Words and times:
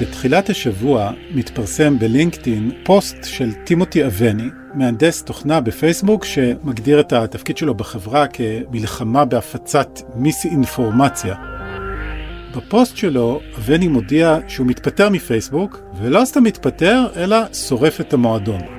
בתחילת 0.00 0.50
השבוע 0.50 1.10
מתפרסם 1.34 1.98
בלינקדאין 1.98 2.70
פוסט 2.84 3.16
של 3.24 3.52
טימותי 3.52 4.06
אבני, 4.06 4.48
מהנדס 4.74 5.22
תוכנה 5.22 5.60
בפייסבוק 5.60 6.24
שמגדיר 6.24 7.00
את 7.00 7.12
התפקיד 7.12 7.56
שלו 7.56 7.74
בחברה 7.74 8.26
כמלחמה 8.26 9.24
בהפצת 9.24 10.00
מיס-אינפורמציה. 10.14 11.34
בפוסט 12.56 12.96
שלו 12.96 13.40
אבני 13.58 13.88
מודיע 13.88 14.38
שהוא 14.48 14.66
מתפטר 14.66 15.10
מפייסבוק, 15.10 15.80
ולא 15.98 16.24
סתם 16.24 16.42
מתפטר, 16.42 17.06
אלא 17.16 17.36
שורף 17.52 18.00
את 18.00 18.12
המועדון. 18.12 18.77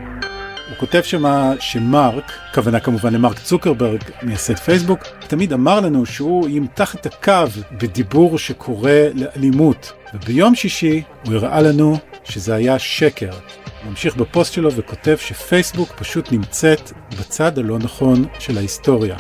הוא 0.70 0.78
כותב 0.78 1.02
שמה 1.02 1.54
שמרק, 1.60 2.32
כוונה 2.54 2.80
כמובן 2.80 3.14
למרק 3.14 3.40
צוקרברג, 3.40 4.04
מייסד 4.24 4.58
פייסבוק, 4.58 5.00
תמיד 5.28 5.54
אמר 5.54 5.80
לנו 5.80 6.06
שהוא 6.06 6.50
ימתח 6.50 6.96
את 6.96 7.06
הקו 7.06 7.62
בדיבור 7.72 8.38
שקורא 8.38 8.92
לאלימות, 9.14 9.94
וביום 10.14 10.56
שישי 10.56 11.04
הוא 11.26 11.34
הראה 11.34 11.62
לנו 11.62 11.98
שזה 12.24 12.56
היה 12.56 12.80
שקר. 12.80 13.32
הוא 13.32 13.90
ממשיך 13.90 14.16
בפוסט 14.16 14.54
שלו 14.54 14.74
וכותב 14.74 15.16
שפייסבוק 15.20 15.92
פשוט 15.92 16.32
נמצאת 16.32 16.92
בצד 17.20 17.60
הלא 17.60 17.78
נכון 17.80 18.26
של 18.40 18.58
ההיסטוריה. 18.58 19.18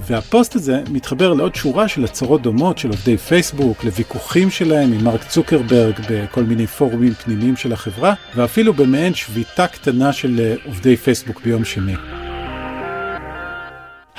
והפוסט 0.00 0.54
הזה 0.54 0.82
מתחבר 0.90 1.34
לעוד 1.34 1.54
שורה 1.54 1.88
של 1.88 2.04
הצהרות 2.04 2.42
דומות 2.42 2.78
של 2.78 2.88
עובדי 2.88 3.16
פייסבוק, 3.16 3.84
לוויכוחים 3.84 4.50
שלהם 4.50 4.92
עם 4.92 5.04
מרק 5.04 5.24
צוקרברג 5.24 5.94
בכל 6.10 6.42
מיני 6.42 6.66
פורומים 6.66 7.14
פנימיים 7.14 7.56
של 7.56 7.72
החברה, 7.72 8.14
ואפילו 8.36 8.72
במעין 8.72 9.14
שביתה 9.14 9.66
קטנה 9.66 10.12
של 10.12 10.40
אה, 10.40 10.54
עובדי 10.64 10.96
פייסבוק 10.96 11.40
ביום 11.44 11.64
שני. 11.64 11.94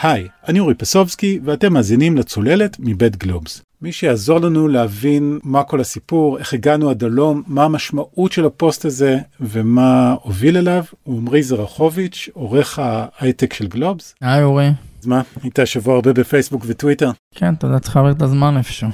היי, 0.02 0.28
אני 0.48 0.60
אורי 0.60 0.74
פסובסקי, 0.74 1.40
ואתם 1.44 1.74
מאזינים 1.74 2.18
לצוללת 2.18 2.78
מבית 2.80 3.16
גלובס. 3.16 3.62
מי 3.82 3.92
שיעזור 3.92 4.40
לנו 4.40 4.68
להבין 4.68 5.40
מה 5.44 5.64
כל 5.64 5.82
הסיפור, 5.82 6.38
איך 6.38 6.54
הגענו 6.54 6.90
עד 6.90 7.04
הלום, 7.04 7.44
מה 7.48 7.64
המשמעות 7.64 8.32
של 8.32 8.46
הפוסט 8.46 8.86
הזה 8.86 9.18
ומה 9.40 10.16
הוביל 10.22 10.58
אליו, 10.58 10.84
הוא 11.04 11.18
עמרי 11.18 11.44
זרחוביץ', 11.44 12.30
עורך 12.34 12.80
ההייטק 12.80 13.54
של 13.54 13.68
גלובס. 13.68 14.16
היי 14.22 14.44
אורי. 14.44 14.70
אז 15.02 15.08
מה, 15.08 15.22
היית 15.44 15.60
שבוע 15.66 15.96
הרבה 15.96 16.14
בפייסבוק 16.14 16.64
וטוויטר? 16.68 17.12
כן, 17.36 17.54
אתה 17.54 17.68
יודע, 17.68 17.80
צריך 17.80 17.96
להעביר 17.96 18.14
את 18.14 18.22
הזמן 18.22 18.58
איפשהו. 18.58 18.88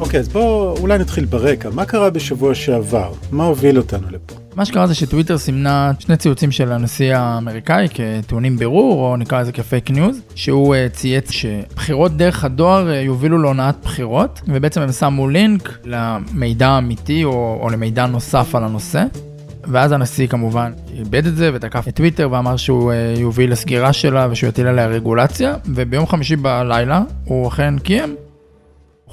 אוקיי, 0.00 0.20
אז 0.20 0.28
בואו 0.28 0.76
אולי 0.76 0.98
נתחיל 0.98 1.24
ברקע. 1.24 1.70
מה 1.70 1.84
קרה 1.84 2.10
בשבוע 2.10 2.54
שעבר? 2.54 3.12
מה 3.32 3.44
הוביל 3.44 3.78
אותנו 3.78 4.10
לפה? 4.10 4.34
מה 4.56 4.64
שקרה 4.64 4.86
זה 4.86 4.94
שטוויטר 4.94 5.38
סימנה 5.38 5.92
שני 5.98 6.16
ציוצים 6.16 6.52
של 6.52 6.72
הנשיא 6.72 7.16
האמריקאי 7.16 7.88
כטעונים 7.94 8.56
בירור, 8.56 9.10
או 9.10 9.16
נקרא 9.16 9.40
לזה 9.40 9.52
כפייק 9.52 9.90
ניוז, 9.90 10.20
שהוא 10.34 10.74
uh, 10.74 10.96
צייץ 10.96 11.30
שבחירות 11.30 12.16
דרך 12.16 12.44
הדואר 12.44 12.88
uh, 12.88 12.92
יובילו 12.92 13.38
להונאת 13.38 13.76
בחירות, 13.82 14.40
ובעצם 14.48 14.80
הם 14.80 14.92
שמו 14.92 15.28
לינק 15.28 15.78
למידע 15.84 16.78
אמיתי 16.78 17.24
או, 17.24 17.58
או 17.62 17.68
למידע 17.70 18.06
נוסף 18.06 18.54
על 18.54 18.64
הנושא. 18.64 19.04
ואז 19.68 19.92
הנשיא 19.92 20.26
כמובן 20.26 20.72
איבד 20.98 21.26
את 21.26 21.36
זה 21.36 21.50
ותקף 21.54 21.88
את 21.88 21.96
טוויטר 21.96 22.28
ואמר 22.30 22.56
שהוא 22.56 22.92
uh, 22.92 23.20
יוביל 23.20 23.52
לסגירה 23.52 23.92
שלה 23.92 24.28
ושהוא 24.30 24.48
יטיל 24.48 24.66
עליה 24.66 24.86
רגולציה, 24.86 25.54
וביום 25.66 26.06
חמישי 26.06 26.36
בלילה 26.36 27.02
הוא 27.24 27.48
אכן 27.48 27.78
קיים 27.78 28.16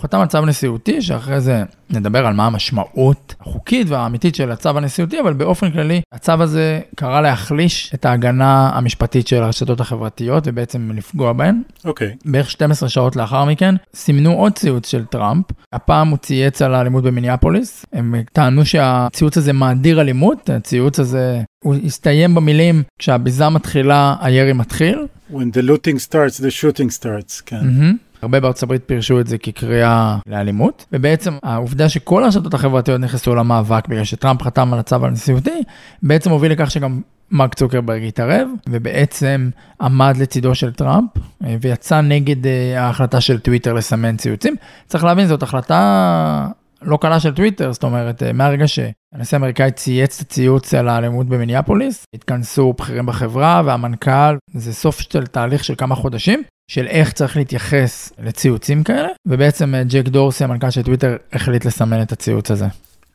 הוא 0.01 0.07
חתם 0.07 0.19
על 0.19 0.27
צו 0.27 0.45
נשיאותי, 0.45 1.01
שאחרי 1.01 1.41
זה 1.41 1.63
נדבר 1.89 2.25
על 2.25 2.33
מה 2.33 2.45
המשמעות 2.45 3.35
החוקית 3.41 3.89
והאמיתית 3.89 4.35
של 4.35 4.51
הצו 4.51 4.69
הנשיאותי, 4.69 5.19
אבל 5.19 5.33
באופן 5.33 5.71
כללי, 5.71 6.01
הצו 6.13 6.31
הזה 6.31 6.79
קרא 6.95 7.21
להחליש 7.21 7.91
את 7.93 8.05
ההגנה 8.05 8.69
המשפטית 8.73 9.27
של 9.27 9.43
הרשתות 9.43 9.79
החברתיות 9.79 10.43
ובעצם 10.47 10.91
לפגוע 10.95 11.33
בהן. 11.33 11.61
אוקיי. 11.85 12.07
Okay. 12.07 12.31
בערך 12.31 12.51
12 12.51 12.89
שעות 12.89 13.15
לאחר 13.15 13.45
מכן, 13.45 13.75
סימנו 13.95 14.33
עוד 14.33 14.53
ציוץ 14.53 14.87
של 14.87 15.05
טראמפ, 15.05 15.45
הפעם 15.73 16.09
הוא 16.09 16.17
צייץ 16.17 16.61
על 16.61 16.75
האלימות 16.75 17.03
במיניאפוליס, 17.03 17.85
הם 17.93 18.15
טענו 18.33 18.65
שהציוץ 18.65 19.37
הזה 19.37 19.53
מאדיר 19.53 20.01
אלימות, 20.01 20.49
הציוץ 20.49 20.99
הזה, 20.99 21.41
הוא 21.63 21.75
הסתיים 21.85 22.35
במילים, 22.35 22.83
כשהביזה 22.99 23.49
מתחילה, 23.49 24.15
הירי 24.21 24.53
מתחיל. 24.53 25.07
When 25.31 25.33
the 25.33 25.61
looting 25.61 25.99
starts, 26.09 26.39
the 26.39 26.51
shooting 26.61 26.89
starts, 26.99 27.41
כן. 27.45 27.59
Mm-hmm. 27.59 28.10
הרבה 28.21 28.39
בארצות 28.39 28.63
הברית 28.63 28.81
פירשו 28.85 29.19
את 29.19 29.27
זה 29.27 29.37
כקריאה 29.37 30.17
לאלימות, 30.27 30.85
ובעצם 30.91 31.37
העובדה 31.43 31.89
שכל 31.89 32.23
הרשתות 32.23 32.53
החברתיות 32.53 33.01
נכנסו 33.01 33.35
למאבק 33.35 33.87
בגלל 33.87 34.03
שטראמפ 34.03 34.41
חתם 34.41 34.73
על 34.73 34.79
הצו 34.79 35.05
הנשיאותי, 35.05 35.63
בעצם 36.03 36.31
הוביל 36.31 36.51
לכך 36.51 36.71
שגם 36.71 37.01
מרק 37.31 37.53
צוקרברג 37.53 38.03
התערב, 38.03 38.47
ובעצם 38.69 39.49
עמד 39.81 40.17
לצידו 40.17 40.55
של 40.55 40.73
טראמפ, 40.73 41.09
אה, 41.45 41.55
ויצא 41.61 42.01
נגד 42.01 42.47
אה, 42.47 42.81
ההחלטה 42.81 43.21
של 43.21 43.39
טוויטר 43.39 43.73
לסמן 43.73 44.17
ציוצים. 44.17 44.55
צריך 44.87 45.03
להבין, 45.03 45.27
זאת 45.27 45.43
החלטה 45.43 46.47
לא 46.81 46.97
קלה 47.01 47.19
של 47.19 47.33
טוויטר, 47.33 47.71
זאת 47.71 47.83
אומרת, 47.83 48.23
אה, 48.23 48.33
מהרגע 48.33 48.67
שהנשיא 48.67 49.37
האמריקאי 49.37 49.71
צייץ 49.71 50.21
את 50.21 50.27
הציוץ 50.27 50.73
על 50.73 50.89
האלימות 50.89 51.27
במיניאפוליס, 51.27 52.03
התכנסו 52.15 52.73
בכירים 52.73 53.05
בחברה 53.05 53.61
והמנכ"ל, 53.65 54.37
זה 54.53 54.73
סוף 54.73 54.99
של 54.99 55.27
תהליך 55.27 55.63
של 55.63 55.75
כמה 55.77 55.95
חודשים, 55.95 56.43
של 56.71 56.87
איך 56.87 57.11
צריך 57.11 57.37
להתייחס 57.37 58.13
לציוצים 58.23 58.83
כאלה, 58.83 59.07
ובעצם 59.25 59.75
אה, 59.75 59.83
ג'ק 59.83 60.07
דורסי, 60.07 60.43
המנכ"ל 60.43 60.69
של 60.69 60.81
טוויטר, 60.81 61.15
החליט 61.33 61.65
לסמן 61.65 62.01
את 62.01 62.11
הציוץ 62.11 62.51
הזה. 62.51 62.65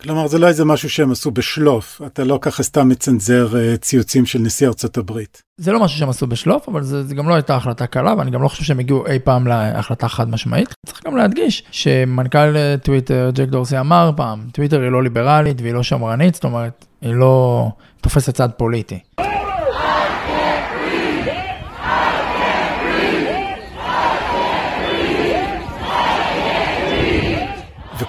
כלומר, 0.00 0.26
זה 0.26 0.38
לא 0.38 0.48
איזה 0.48 0.64
משהו 0.64 0.90
שהם 0.90 1.12
עשו 1.12 1.30
בשלוף, 1.30 2.00
אתה 2.06 2.24
לא 2.24 2.38
ככה 2.42 2.62
סתם 2.62 2.88
מצנזר 2.88 3.48
uh, 3.52 3.76
ציוצים 3.76 4.26
של 4.26 4.38
נשיא 4.38 4.68
ארצות 4.68 4.96
הברית. 4.96 5.42
זה 5.60 5.72
לא 5.72 5.80
משהו 5.80 5.98
שהם 5.98 6.08
עשו 6.08 6.26
בשלוף, 6.26 6.68
אבל 6.68 6.82
זה, 6.82 7.02
זה 7.02 7.14
גם 7.14 7.28
לא 7.28 7.34
הייתה 7.34 7.56
החלטה 7.56 7.86
קלה, 7.86 8.14
ואני 8.18 8.30
גם 8.30 8.42
לא 8.42 8.48
חושב 8.48 8.64
שהם 8.64 8.78
הגיעו 8.78 9.06
אי 9.06 9.18
פעם 9.18 9.46
להחלטה 9.46 10.08
חד 10.08 10.30
משמעית. 10.30 10.74
צריך 10.86 11.06
גם 11.06 11.16
להדגיש 11.16 11.62
שמנכ"ל 11.70 12.56
אה, 12.56 12.74
טוויטר, 12.82 13.30
ג'ק 13.34 13.48
דורסי, 13.48 13.80
אמר 13.80 14.10
פעם, 14.16 14.40
טוויטר 14.52 14.80
היא 14.80 14.90
לא 14.90 15.02
ליברלית 15.02 15.60
והיא 15.60 15.74
לא 15.74 15.82
שמרנית, 15.82 16.34
זאת 16.34 16.44
אומרת, 16.44 16.86
היא 17.02 17.14
לא 17.14 17.68
תופסת 18.00 18.34
צד 18.34 18.48
פוליטי. 18.56 18.98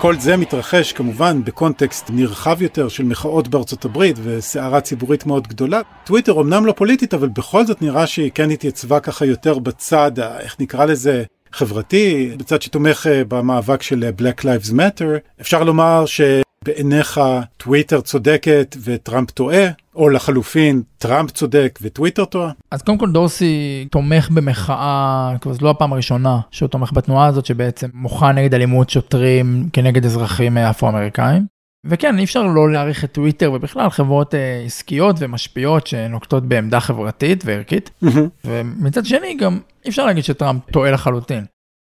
וכל 0.07 0.19
זה 0.19 0.37
מתרחש 0.37 0.93
כמובן 0.93 1.43
בקונטקסט 1.43 2.09
נרחב 2.09 2.61
יותר 2.61 2.87
של 2.87 3.03
מחאות 3.03 3.47
בארצות 3.47 3.85
הברית 3.85 4.15
וסערה 4.23 4.81
ציבורית 4.81 5.25
מאוד 5.25 5.47
גדולה. 5.47 5.81
טוויטר 6.03 6.41
אמנם 6.41 6.65
לא 6.65 6.71
פוליטית, 6.71 7.13
אבל 7.13 7.27
בכל 7.27 7.65
זאת 7.65 7.81
נראה 7.81 8.07
שהיא 8.07 8.31
כן 8.35 8.51
התייצבה 8.51 8.99
ככה 8.99 9.25
יותר 9.25 9.59
בצד, 9.59 10.11
איך 10.39 10.55
נקרא 10.59 10.85
לזה, 10.85 11.23
חברתי, 11.51 12.31
בצד 12.37 12.61
שתומך 12.61 13.07
אה, 13.07 13.23
במאבק 13.27 13.81
של 13.81 14.03
אה, 14.03 14.09
Black 14.19 14.41
Lives 14.43 14.71
Matter. 14.71 15.41
אפשר 15.41 15.63
לומר 15.63 16.05
ש... 16.05 16.21
בעיניך 16.67 17.21
טוויטר 17.57 18.01
צודקת 18.01 18.75
וטראמפ 18.83 19.31
טועה, 19.31 19.67
או 19.95 20.09
לחלופין 20.09 20.81
טראמפ 20.97 21.31
צודק 21.31 21.79
וטוויטר 21.81 22.25
טועה? 22.25 22.51
אז 22.71 22.81
קודם 22.81 22.97
כל 22.97 23.11
דורסי 23.11 23.87
תומך 23.91 24.29
במחאה, 24.29 25.35
זו 25.51 25.65
לא 25.65 25.69
הפעם 25.69 25.93
הראשונה 25.93 26.39
שהוא 26.51 26.69
תומך 26.69 26.91
בתנועה 26.93 27.27
הזאת 27.27 27.45
שבעצם 27.45 27.87
מוחה 27.93 28.31
נגד 28.31 28.53
אלימות 28.53 28.89
שוטרים 28.89 29.69
כנגד 29.73 30.05
אזרחים 30.05 30.57
אפרו-אמריקאים. 30.57 31.45
וכן, 31.85 32.17
אי 32.17 32.23
אפשר 32.23 32.43
לא 32.43 32.71
להעריך 32.71 33.03
את 33.03 33.11
טוויטר 33.11 33.51
ובכלל 33.51 33.89
חברות 33.89 34.35
אה, 34.35 34.63
עסקיות 34.65 35.15
ומשפיעות 35.19 35.87
שנוקטות 35.87 36.43
בעמדה 36.43 36.79
חברתית 36.79 37.43
וערכית. 37.45 37.89
Mm-hmm. 38.03 38.07
ומצד 38.45 39.05
שני 39.05 39.37
גם 39.39 39.59
אי 39.85 39.89
אפשר 39.89 40.05
להגיד 40.05 40.23
שטראמפ 40.23 40.61
טועה 40.71 40.91
לחלוטין. 40.91 41.45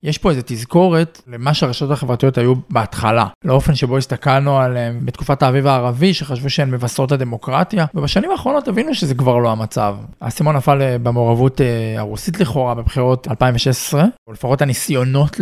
יש 0.04 0.18
פה 0.18 0.30
איזה 0.30 0.42
תזכורת 0.46 1.22
למה 1.28 1.54
שהרשתות 1.54 1.92
החברתיות 1.92 2.38
היו 2.38 2.54
בהתחלה, 2.70 3.28
לאופן 3.46 3.76
שבו 3.76 3.98
הסתכלנו 3.98 4.60
עליהן 4.60 5.06
בתקופת 5.06 5.44
האביב 5.44 5.68
הערבי, 5.68 6.14
שחשבו 6.14 6.50
שהן 6.50 6.72
מבשרות 6.72 7.12
הדמוקרטיה, 7.12 7.86
ובשנים 7.96 8.32
האחרונות 8.32 8.68
הבינו 8.68 8.96
שזה 8.96 9.16
כבר 9.16 9.38
לא 9.38 9.52
המצב. 9.52 9.96
האסימון 10.22 10.56
נפל 10.56 10.82
אה, 10.82 10.98
במעורבות 10.98 11.62
אה, 11.62 11.96
הרוסית 11.98 12.40
לכאורה 12.40 12.76
בבחירות 12.76 13.28
2016, 13.28 14.06
או 14.28 14.34
לפחות 14.34 14.62
הניסיונות 14.62 15.40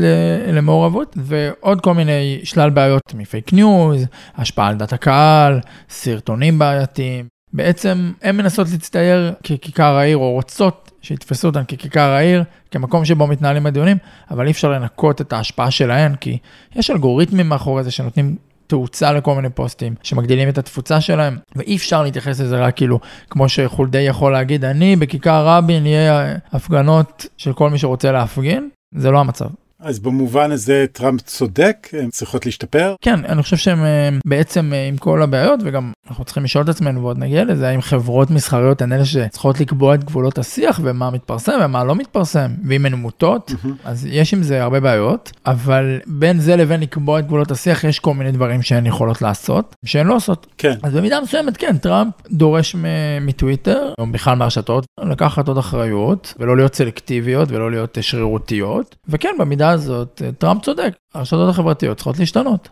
למעורבות, 0.47 1.17
ועוד 1.17 1.81
כל 1.81 1.93
מיני 1.93 2.39
שלל 2.43 2.69
בעיות 2.69 3.13
מ 3.13 3.21
fake 3.21 3.53
news, 3.53 4.05
השפעה 4.35 4.67
על 4.67 4.75
דעת 4.75 4.93
הקהל, 4.93 5.59
סרטונים 5.89 6.59
בעייתיים. 6.59 7.38
בעצם 7.53 8.11
הן 8.21 8.37
מנסות 8.37 8.67
להצטייר 8.71 9.33
ככיכר 9.43 9.95
העיר 9.95 10.17
או 10.17 10.31
רוצות 10.31 10.91
שיתפסו 11.01 11.47
אותן 11.47 11.63
ככיכר 11.63 12.09
העיר, 12.09 12.43
כמקום 12.71 13.05
שבו 13.05 13.27
מתנהלים 13.27 13.65
הדיונים, 13.65 13.97
אבל 14.31 14.45
אי 14.45 14.51
אפשר 14.51 14.69
לנקות 14.69 15.21
את 15.21 15.33
ההשפעה 15.33 15.71
שלהן, 15.71 16.15
כי 16.15 16.37
יש 16.75 16.91
אלגוריתמים 16.91 17.49
מאחורי 17.49 17.83
זה 17.83 17.91
שנותנים 17.91 18.35
תאוצה 18.67 19.13
לכל 19.13 19.35
מיני 19.35 19.49
פוסטים, 19.49 19.95
שמגדילים 20.03 20.49
את 20.49 20.57
התפוצה 20.57 21.01
שלהם, 21.01 21.37
ואי 21.55 21.75
אפשר 21.75 22.03
להתייחס 22.03 22.39
לזה 22.39 22.59
רק 22.59 22.75
כאילו, 22.75 22.99
כמו 23.29 23.49
שחולדי 23.49 24.01
יכול 24.01 24.31
להגיד, 24.31 24.65
אני 24.65 24.95
בכיכר 24.95 25.47
רבין, 25.47 25.85
יהיה 25.85 26.35
הפגנות 26.51 27.25
של 27.37 27.53
כל 27.53 27.69
מי 27.69 27.77
שרוצה 27.77 28.11
להפגין, 28.11 28.69
זה 28.95 29.11
לא 29.11 29.19
המצב. 29.19 29.49
אז 29.79 29.99
במובן 29.99 30.51
הזה 30.51 30.85
טראמפ 30.91 31.21
צודק, 31.21 31.87
הן 31.93 32.09
צריכות 32.09 32.45
להשתפר? 32.45 32.95
כן, 33.01 33.25
אני 33.25 33.43
חושב 33.43 33.57
שהם 33.57 33.83
אה, 33.83 34.09
בעצם 34.25 34.73
אה, 34.73 34.87
עם 34.87 34.97
כל 34.97 35.21
הבעיות, 35.21 35.59
וגם 35.63 35.91
אנחנו 36.09 36.25
צריכים 36.25 36.43
לשאול 36.43 36.63
את 36.63 36.69
עצמנו 36.69 37.01
ועוד 37.01 37.17
נגיע 37.17 37.43
לזה, 37.43 37.69
האם 37.69 37.81
חברות 37.81 38.31
מסחריות 38.31 38.81
הן 38.81 38.93
אלה 38.93 39.05
שצריכות 39.05 39.59
לקבוע 39.59 39.95
את 39.95 40.03
גבולות 40.03 40.37
השיח 40.37 40.79
ומה 40.83 41.09
מתפרסם 41.09 41.59
ומה 41.61 41.83
לא 41.83 41.95
מתפרסם, 41.95 42.51
ואם 42.67 42.85
הן 42.85 42.93
מוטות. 42.93 43.51
אז 43.83 44.07
יש 44.11 44.33
עם 44.33 44.43
זה 44.43 44.63
הרבה 44.63 44.79
בעיות, 44.79 45.31
אבל 45.45 45.99
בין 46.07 46.39
זה 46.39 46.55
לבין 46.55 46.79
לקבוע 46.79 47.19
את 47.19 47.25
גבולות 47.25 47.51
השיח 47.51 47.83
יש 47.83 47.99
כל 47.99 48.13
מיני 48.13 48.31
דברים 48.31 48.61
שהן 48.61 48.85
יכולות 48.85 49.21
לעשות, 49.21 49.75
שהן 49.85 50.07
לא 50.07 50.15
עושות. 50.15 50.47
כן. 50.57 50.73
אז 50.83 50.93
במידה 50.93 51.21
מסוימת, 51.21 51.57
כן, 51.57 51.77
טראמפ 51.77 52.13
דורש 52.31 52.75
מטוויטר, 53.21 53.93
או 53.99 54.07
בכלל 54.11 54.35
מהרשתות, 54.35 54.85
לקחת 54.99 55.47
עוד 55.47 55.57
אחריות, 55.57 56.33
ולא 56.39 56.57
להיות 56.57 56.75
סלקטיביות 56.75 57.51
ולא 57.51 57.71
להיות 57.71 57.97
שרירותיות, 58.01 58.95
וכן, 59.07 59.29
במידה 59.39 59.68
הזאת, 59.71 60.21
טראמפ 60.37 60.63
צודק, 60.63 60.95
הרשתות 61.13 61.49
החברתיות 61.49 61.97
צריכות 61.97 62.19
להשתנות. 62.19 62.69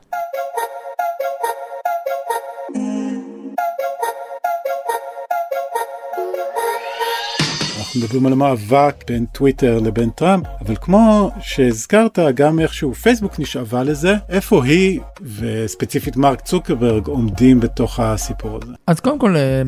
אנחנו 7.97 8.07
מדברים 8.07 8.25
על 8.25 8.33
המאבק 8.33 9.03
בין 9.07 9.25
טוויטר 9.25 9.79
לבין 9.79 10.09
טראמפ, 10.09 10.45
אבל 10.65 10.75
כמו 10.81 11.31
שהזכרת, 11.41 12.19
גם 12.35 12.59
איכשהו 12.59 12.93
פייסבוק 12.93 13.39
נשאבה 13.39 13.83
לזה, 13.83 14.15
איפה 14.29 14.63
היא 14.65 14.99
וספציפית 15.21 16.17
מרק 16.17 16.41
צוקרברג 16.41 17.07
עומדים 17.07 17.59
בתוך 17.59 17.99
הסיפור 17.99 18.59
הזה? 18.63 18.73
אז 18.87 18.99
קודם 18.99 19.19
כל 19.19 19.35
אה, 19.35 19.61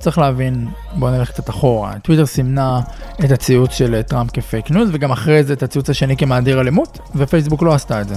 צריך 0.00 0.18
להבין, 0.18 0.68
בוא 0.94 1.10
נלך 1.10 1.30
קצת 1.30 1.50
אחורה, 1.50 1.98
טוויטר 1.98 2.26
סימנה 2.26 2.80
את 3.24 3.30
הציוץ 3.30 3.72
של 3.72 4.02
טראמפ 4.02 4.30
כ 4.32 4.45
fake 4.45 4.70
news 4.70 4.88
וגם 4.92 5.12
אחרי 5.12 5.44
זה 5.44 5.52
את 5.52 5.62
הציוץ 5.62 5.90
השני 5.90 6.16
כמאדיר 6.16 6.60
אלימות, 6.60 6.98
ופייסבוק 7.16 7.62
לא 7.62 7.74
עשתה 7.74 8.00
את 8.00 8.08
זה. 8.08 8.14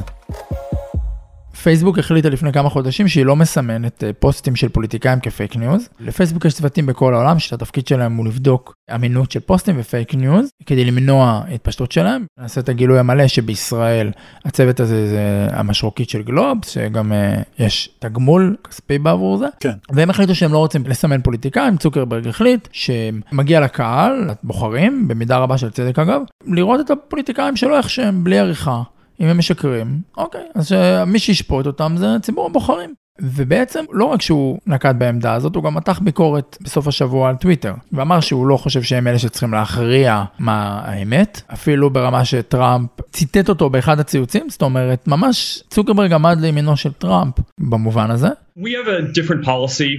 פייסבוק 1.63 1.99
החליטה 1.99 2.29
לפני 2.29 2.53
כמה 2.53 2.69
חודשים 2.69 3.07
שהיא 3.07 3.25
לא 3.25 3.35
מסמנת 3.35 4.03
אה, 4.03 4.13
פוסטים 4.13 4.55
של 4.55 4.69
פוליטיקאים 4.69 5.19
כ 5.19 5.31
fake 5.31 5.55
news. 5.55 5.89
לפייסבוק 5.99 6.45
יש 6.45 6.53
צוותים 6.53 6.85
בכל 6.85 7.13
העולם 7.13 7.39
שהתפקיד 7.39 7.87
שלהם 7.87 8.15
הוא 8.15 8.25
לבדוק 8.25 8.73
אמינות 8.95 9.31
של 9.31 9.39
פוסטים 9.39 9.75
ו 9.79 9.87
fake 9.87 10.15
news 10.15 10.49
כדי 10.65 10.85
למנוע 10.85 11.43
התפשטות 11.53 11.91
שלהם. 11.91 12.25
נעשה 12.39 12.61
את 12.61 12.69
הגילוי 12.69 12.99
המלא 12.99 13.27
שבישראל 13.27 14.11
הצוות 14.45 14.79
הזה 14.79 15.07
זה 15.07 15.47
המשרוקית 15.51 16.09
של 16.09 16.21
גלובס 16.21 16.69
שגם 16.69 17.11
uh, 17.11 17.63
יש 17.63 17.89
תגמול 17.99 18.55
כספי 18.69 18.99
בעבור 18.99 19.37
זה. 19.37 19.47
כן. 19.59 19.73
והם 19.89 20.09
החליטו 20.09 20.35
שהם 20.35 20.53
לא 20.53 20.57
רוצים 20.57 20.83
לסמן 20.87 21.21
פוליטיקאים, 21.21 21.77
צוקרברג 21.77 22.27
החליט 22.27 22.67
שמגיע 22.71 23.59
לקהל, 23.59 24.29
לבוחרים, 24.43 25.07
במידה 25.07 25.37
רבה 25.37 25.57
של 25.57 25.69
צדק 25.69 25.99
אגב, 25.99 26.21
לראות 26.47 26.79
את 26.79 26.91
הפוליטיקאים 26.91 27.55
שלו 27.55 27.77
איך 27.77 27.89
שהם 27.89 28.23
בלי 28.23 28.39
עריכה. 28.39 28.81
אם 29.19 29.27
הם 29.27 29.37
משקרים, 29.37 30.01
אוקיי, 30.17 30.45
אז 30.55 30.75
מי 31.07 31.19
שישפוט 31.19 31.65
אותם 31.65 31.95
זה 31.97 32.07
ציבור 32.21 32.45
הבוחרים. 32.45 32.93
ובעצם 33.21 33.85
לא 33.91 34.05
רק 34.05 34.21
שהוא 34.21 34.59
נקט 34.67 34.95
בעמדה 34.97 35.33
הזאת, 35.33 35.55
הוא 35.55 35.63
גם 35.63 35.75
מתח 35.75 35.99
ביקורת 35.99 36.57
בסוף 36.61 36.87
השבוע 36.87 37.29
על 37.29 37.35
טוויטר, 37.35 37.73
ואמר 37.91 38.19
שהוא 38.19 38.47
לא 38.47 38.57
חושב 38.57 38.83
שהם 38.83 39.07
אלה 39.07 39.19
שצריכים 39.19 39.53
להכריע 39.53 40.23
מה 40.39 40.81
האמת, 40.83 41.41
אפילו 41.53 41.89
ברמה 41.89 42.25
שטראמפ 42.25 42.89
ציטט 43.11 43.49
אותו 43.49 43.69
באחד 43.69 43.99
הציוצים, 43.99 44.49
זאת 44.49 44.61
אומרת, 44.61 45.07
ממש 45.07 45.63
צוקרברג 45.69 46.13
עמד 46.13 46.37
לימינו 46.41 46.77
של 46.77 46.93
טראמפ 46.93 47.33
במובן 47.59 48.11
הזה. 48.11 48.27
We 48.57 48.71
have 48.71 48.87
a 48.87 49.01
different 49.01 49.43
policy, 49.45 49.91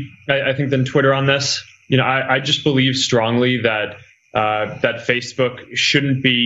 I, 0.51 0.53
think, 0.57 0.71
than 0.71 0.85
Twitter 0.93 1.13
on 1.13 1.27
this. 1.27 1.47
You 1.91 1.97
know, 1.99 2.05
I, 2.17 2.37
I 2.37 2.39
just 2.51 2.65
believe 2.65 2.95
strongly 3.09 3.55
that 3.69 3.89
uh, 4.41 4.65
that 4.85 4.97
Facebook 5.11 5.55
shouldn't 5.87 6.21
be 6.23 6.39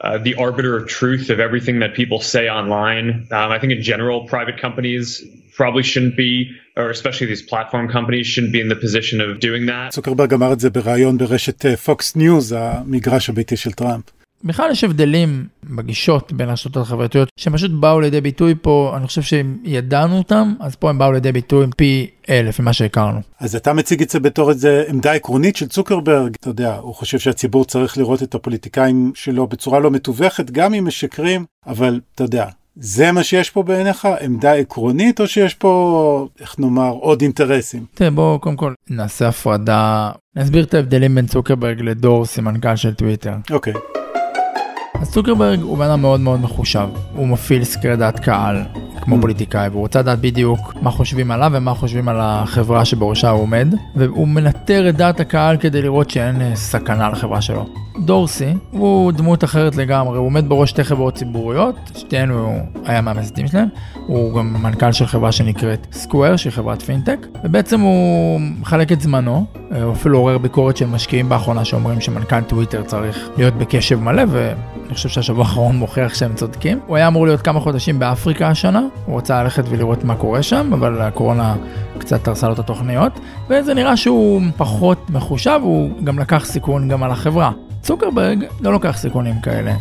uh, 0.00 0.18
the 0.18 0.34
arbiter 0.34 0.76
of 0.76 0.88
truth 0.88 1.30
of 1.30 1.38
everything 1.40 1.76
that 1.80 1.94
people 1.94 2.20
say 2.20 2.48
online. 2.48 3.06
Um, 3.30 3.50
I 3.50 3.58
think 3.58 3.72
in 3.72 3.82
general, 3.82 4.26
private 4.34 4.60
companies 4.60 5.22
probably 5.56 5.82
shouldn't 5.82 6.16
be, 6.16 6.32
or 6.76 6.90
especially 6.90 7.26
these 7.26 7.42
platform 7.52 7.88
companies 7.88 8.26
shouldn't 8.26 8.52
be 8.52 8.60
in 8.60 8.68
the 8.68 8.76
position 8.76 9.20
of 9.20 9.40
doing 9.40 9.66
that. 9.66 9.90
צוקרברג 9.92 10.34
אמר 10.34 10.52
את 10.52 10.60
זה 10.60 10.70
בריאיון 10.70 11.18
ברשת 11.18 11.66
פוקס 11.66 12.16
ניוז, 12.16 12.52
המגרש 12.58 13.28
הביתי 13.28 13.56
של 13.56 13.72
טראמפ. 13.72 14.04
בכלל 14.43 14.71
יש 14.71 14.83
הבדלים 14.83 15.45
בגישות 15.63 16.33
בין 16.33 16.49
הרשתות 16.49 16.77
החברתיות 16.77 17.29
שהם 17.39 17.53
פשוט 17.53 17.71
באו 17.71 17.99
לידי 17.99 18.21
ביטוי 18.21 18.55
פה, 18.61 18.93
אני 18.97 19.07
חושב 19.07 19.21
שהם 19.21 19.57
ידענו 19.63 20.17
אותם, 20.17 20.53
אז 20.59 20.75
פה 20.75 20.89
הם 20.89 20.97
באו 20.97 21.11
לידי 21.11 21.31
ביטוי 21.31 21.67
פי 21.77 22.09
אלף 22.29 22.59
ממה 22.59 22.73
שהכרנו. 22.73 23.19
אז 23.39 23.55
אתה 23.55 23.73
מציג 23.73 24.01
את 24.01 24.09
זה 24.09 24.19
בתור 24.19 24.49
איזה 24.49 24.83
עמדה 24.87 25.13
עקרונית 25.13 25.55
של 25.55 25.67
צוקרברג, 25.67 26.35
אתה 26.39 26.49
יודע, 26.49 26.75
הוא 26.75 26.95
חושב 26.95 27.19
שהציבור 27.19 27.65
צריך 27.65 27.97
לראות 27.97 28.23
את 28.23 28.35
הפוליטיקאים 28.35 29.11
שלו 29.15 29.47
בצורה 29.47 29.79
לא 29.79 29.91
מתווכת, 29.91 30.51
גם 30.51 30.73
אם 30.73 30.87
משקרים, 30.87 31.45
אבל 31.67 31.99
אתה 32.15 32.23
יודע, 32.23 32.45
זה 32.75 33.11
מה 33.11 33.23
שיש 33.23 33.49
פה 33.49 33.63
בעיניך? 33.63 34.07
עמדה 34.21 34.53
עקרונית 34.53 35.21
או 35.21 35.27
שיש 35.27 35.53
פה, 35.53 36.27
איך 36.39 36.59
נאמר, 36.59 36.89
עוד 36.89 37.21
אינטרסים? 37.21 37.85
תראה, 37.93 38.11
בואו 38.11 38.39
קודם 38.39 38.55
כל 38.55 38.73
נעשה 38.89 39.27
הפרדה, 39.27 40.11
נסביר 40.35 40.63
את 40.63 40.73
ההבדלים 40.73 41.15
בין 41.15 41.27
צוקרברג 41.27 41.81
לדורסי, 41.81 42.41
מנכ"ל 42.41 42.75
של 42.75 42.93
טוויטר. 42.93 43.33
אוקיי. 43.51 43.73
אז 44.93 45.11
צוקרברג 45.11 45.61
הוא 45.61 45.77
בן 45.77 45.85
אדם 45.85 46.01
מאוד 46.01 46.19
מאוד 46.19 46.41
מחושב, 46.41 46.87
הוא 47.15 47.27
מפעיל 47.27 47.63
סקרי 47.63 47.97
דעת 47.97 48.19
קהל 48.19 48.63
כמו 49.01 49.15
Mm. 49.17 49.21
פוליטיקאי 49.21 49.67
והוא 49.67 49.81
רוצה 49.81 49.99
לדעת 49.99 50.19
בדיוק 50.19 50.73
מה 50.81 50.91
חושבים 50.91 51.31
עליו 51.31 51.51
ומה 51.53 51.73
חושבים 51.73 52.07
על 52.09 52.17
החברה 52.19 52.85
שבראשה 52.85 53.29
הוא 53.29 53.41
עומד 53.41 53.67
והוא 53.95 54.27
מנטר 54.27 54.89
את 54.89 54.95
דעת 54.95 55.19
הקהל 55.19 55.57
כדי 55.57 55.81
לראות 55.81 56.09
שאין 56.09 56.41
אה, 56.41 56.55
סכנה 56.55 57.09
לחברה 57.09 57.41
שלו. 57.41 57.65
דורסי 57.99 58.53
הוא 58.71 59.11
דמות 59.11 59.43
אחרת 59.43 59.75
לגמרי, 59.75 60.17
הוא 60.17 60.25
עומד 60.25 60.49
בראש 60.49 60.69
שתי 60.69 60.83
חברות 60.83 61.15
ציבוריות, 61.15 61.75
שתיהן 61.95 62.29
הוא 62.29 62.53
היה 62.85 63.01
מהמייסדים 63.01 63.47
שלהם, 63.47 63.67
הוא 64.07 64.37
גם 64.37 64.53
מנכ"ל 64.63 64.91
של 64.91 65.05
חברה 65.05 65.31
שנקראת 65.31 65.87
Square 65.91 66.35
שהיא 66.35 66.53
חברת 66.53 66.81
פינטק 66.81 67.27
ובעצם 67.43 67.79
הוא 67.79 68.39
מחלק 68.59 68.91
את 68.91 69.01
זמנו, 69.01 69.45
אה, 69.71 69.83
הוא 69.83 69.93
אפילו 69.93 70.17
עורר 70.17 70.37
ביקורת 70.37 70.77
של 70.77 70.85
משקיעים 70.85 71.29
באחרונה 71.29 71.65
שאומרים 71.65 72.01
שמנכ"ל 72.01 72.41
טוויטר 72.41 72.83
צריך 72.83 73.29
להיות 73.37 73.53
בקשב 73.53 73.99
מלא 73.99 74.23
ואני 74.27 74.93
חושב 74.93 75.09
שהשבוע 75.09 75.43
האחרון 75.43 75.75
מוכיח 75.75 76.13
שהם 76.13 76.35
צודקים. 76.35 76.79
הוא 76.87 76.95
היה 76.95 77.07
אמור 77.07 77.25
להיות 77.25 77.41
כמה 77.41 77.59
חודשים 77.59 77.99
באפריקה 77.99 78.47
השנה, 78.47 78.81
הוא 79.05 79.17
רצה 79.17 79.43
ללכת 79.43 79.63
ולראות 79.69 80.03
מה 80.03 80.15
קורה 80.15 80.43
שם, 80.43 80.73
אבל 80.73 81.01
הקורונה 81.01 81.55
קצת 81.97 82.27
הרסה 82.27 82.47
לו 82.47 82.53
את 82.53 82.59
התוכניות, 82.59 83.19
וזה 83.49 83.73
נראה 83.73 83.97
שהוא 83.97 84.41
פחות 84.57 85.09
מחושב, 85.09 85.59
הוא 85.63 85.89
גם 86.03 86.19
לקח 86.19 86.45
סיכון 86.45 86.87
גם 86.87 87.03
על 87.03 87.11
החברה. 87.11 87.51
צוקרברג 87.81 88.45
לא 88.61 88.71
לוקח 88.71 88.97
סיכונים 88.97 89.41
כאלה. 89.41 89.73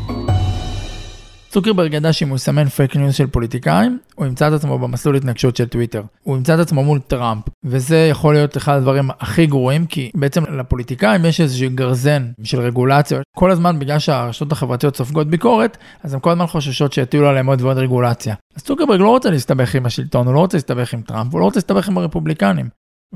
צוקרברג 1.49 1.94
ידע 1.94 2.12
שאם 2.12 2.29
הוא 2.29 2.37
יסמן 2.37 2.69
fake 2.69 2.97
news 2.97 3.15
של 3.14 3.26
פוליטיקאים, 3.26 3.99
הוא 4.14 4.26
ימצא 4.26 4.49
את 4.49 4.52
עצמו 4.52 4.79
במסלול 4.79 5.17
התנגשות 5.17 5.56
של 5.56 5.64
טוויטר. 5.64 6.02
הוא 6.23 6.37
ימצא 6.37 6.55
את 6.55 6.58
עצמו 6.58 6.85
מול 6.85 6.99
טראמפ, 6.99 7.44
וזה 7.64 8.08
יכול 8.11 8.35
להיות 8.35 8.56
אחד 8.56 8.76
הדברים 8.76 9.11
הכי 9.20 9.47
גרועים, 9.47 9.87
כי 9.87 10.11
בעצם 10.14 10.44
לפוליטיקאים 10.44 11.25
יש 11.25 11.41
איזשהו 11.41 11.70
גרזן 11.75 12.31
של 12.43 12.61
רגולציה. 12.61 13.20
כל 13.37 13.50
הזמן 13.50 13.79
בגלל 13.79 13.99
שהרשתות 13.99 14.52
החברתיות 14.52 14.97
סופגות 14.97 15.26
ביקורת, 15.26 15.76
אז 16.02 16.14
הם 16.14 16.20
כל 16.20 16.31
הזמן 16.31 16.47
חוששות 16.47 16.93
שיטילו 16.93 17.28
עליהם 17.28 17.47
עוד 17.47 17.62
ועוד 17.62 17.78
רגולציה. 17.78 18.35
אז 18.57 18.62
צוקרברג 18.62 19.00
לא 19.00 19.09
רוצה 19.09 19.30
להסתבך 19.30 19.75
עם 19.75 19.87
השלטון, 19.87 20.26
הוא 20.26 20.35
לא 20.35 20.40
רוצה 20.40 20.57
להסתבך 20.57 20.95
עם 20.95 21.02
טראמפ, 21.02 21.33
הוא 21.33 21.40
לא 21.40 21.45
רוצה 21.45 21.59
להסתבך 21.59 21.88
עם 21.88 21.99
הרפובליקנים. 21.99 22.69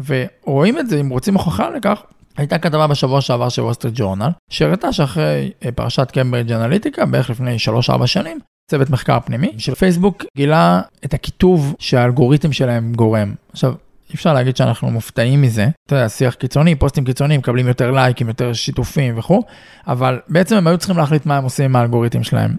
ורואים 0.07 0.79
את 0.79 0.89
זה, 0.89 1.01
אם 1.01 1.09
רוצים 1.09 1.35
הוכחה 1.35 1.71
לכך, 1.71 2.03
הייתה 2.37 2.59
כתבה 2.59 2.87
בשבוע 2.87 3.21
שעבר 3.21 3.49
של 3.49 3.63
וול 3.63 3.75
סטריט 3.75 3.95
ג'ורנל, 3.97 4.31
שהראתה 4.51 4.93
שאחרי 4.93 5.51
אה, 5.65 5.73
פרשת 5.73 6.11
קיימברידג' 6.11 6.53
אנליטיקה, 6.53 7.07
בערך 7.07 7.31
לפני 7.31 7.57
3-4 8.03 8.07
שנים, 8.07 8.39
צוות 8.71 8.91
מחקר 8.91 9.21
פנימי 9.21 9.53
של 9.59 9.75
פייסבוק 9.75 10.25
גילה 10.37 10.81
את 11.05 11.15
הקיטוב 11.15 11.75
שהאלגוריתם 11.79 12.53
שלהם 12.53 12.93
גורם. 12.93 13.35
עכשיו, 13.53 13.75
אי 14.11 14.15
אפשר 14.15 14.35
להגיד 14.35 14.57
שאנחנו 14.57 14.91
מופתעים 14.91 15.43
מזה, 15.43 15.69
אתה 15.87 15.95
יודע, 15.95 16.09
שיח 16.09 16.35
קיצוני, 16.35 16.75
פוסטים 16.75 17.05
קיצוניים, 17.05 17.41
מקבלים 17.41 17.69
יותר 17.69 17.91
לייקים, 17.91 18.29
יותר 18.29 18.53
שיתופים 18.53 19.19
וכו', 19.19 19.43
אבל 19.87 20.21
בעצם 20.29 20.57
הם 20.57 20.67
היו 20.67 20.79
צריכים 20.79 20.97
להחליט 20.97 21.27
מה 21.27 21.37
הם 21.37 21.45
עושים 21.45 21.65
עם 21.65 21.77
האלגוריתם 21.77 22.23
שלהם. 22.23 22.57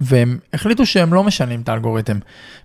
והם 0.00 0.38
החליטו 0.52 0.86
שהם 0.86 1.14
לא 1.14 1.24
משנים 1.24 1.60
את 1.60 1.68
האלגוריתם. 1.68 2.18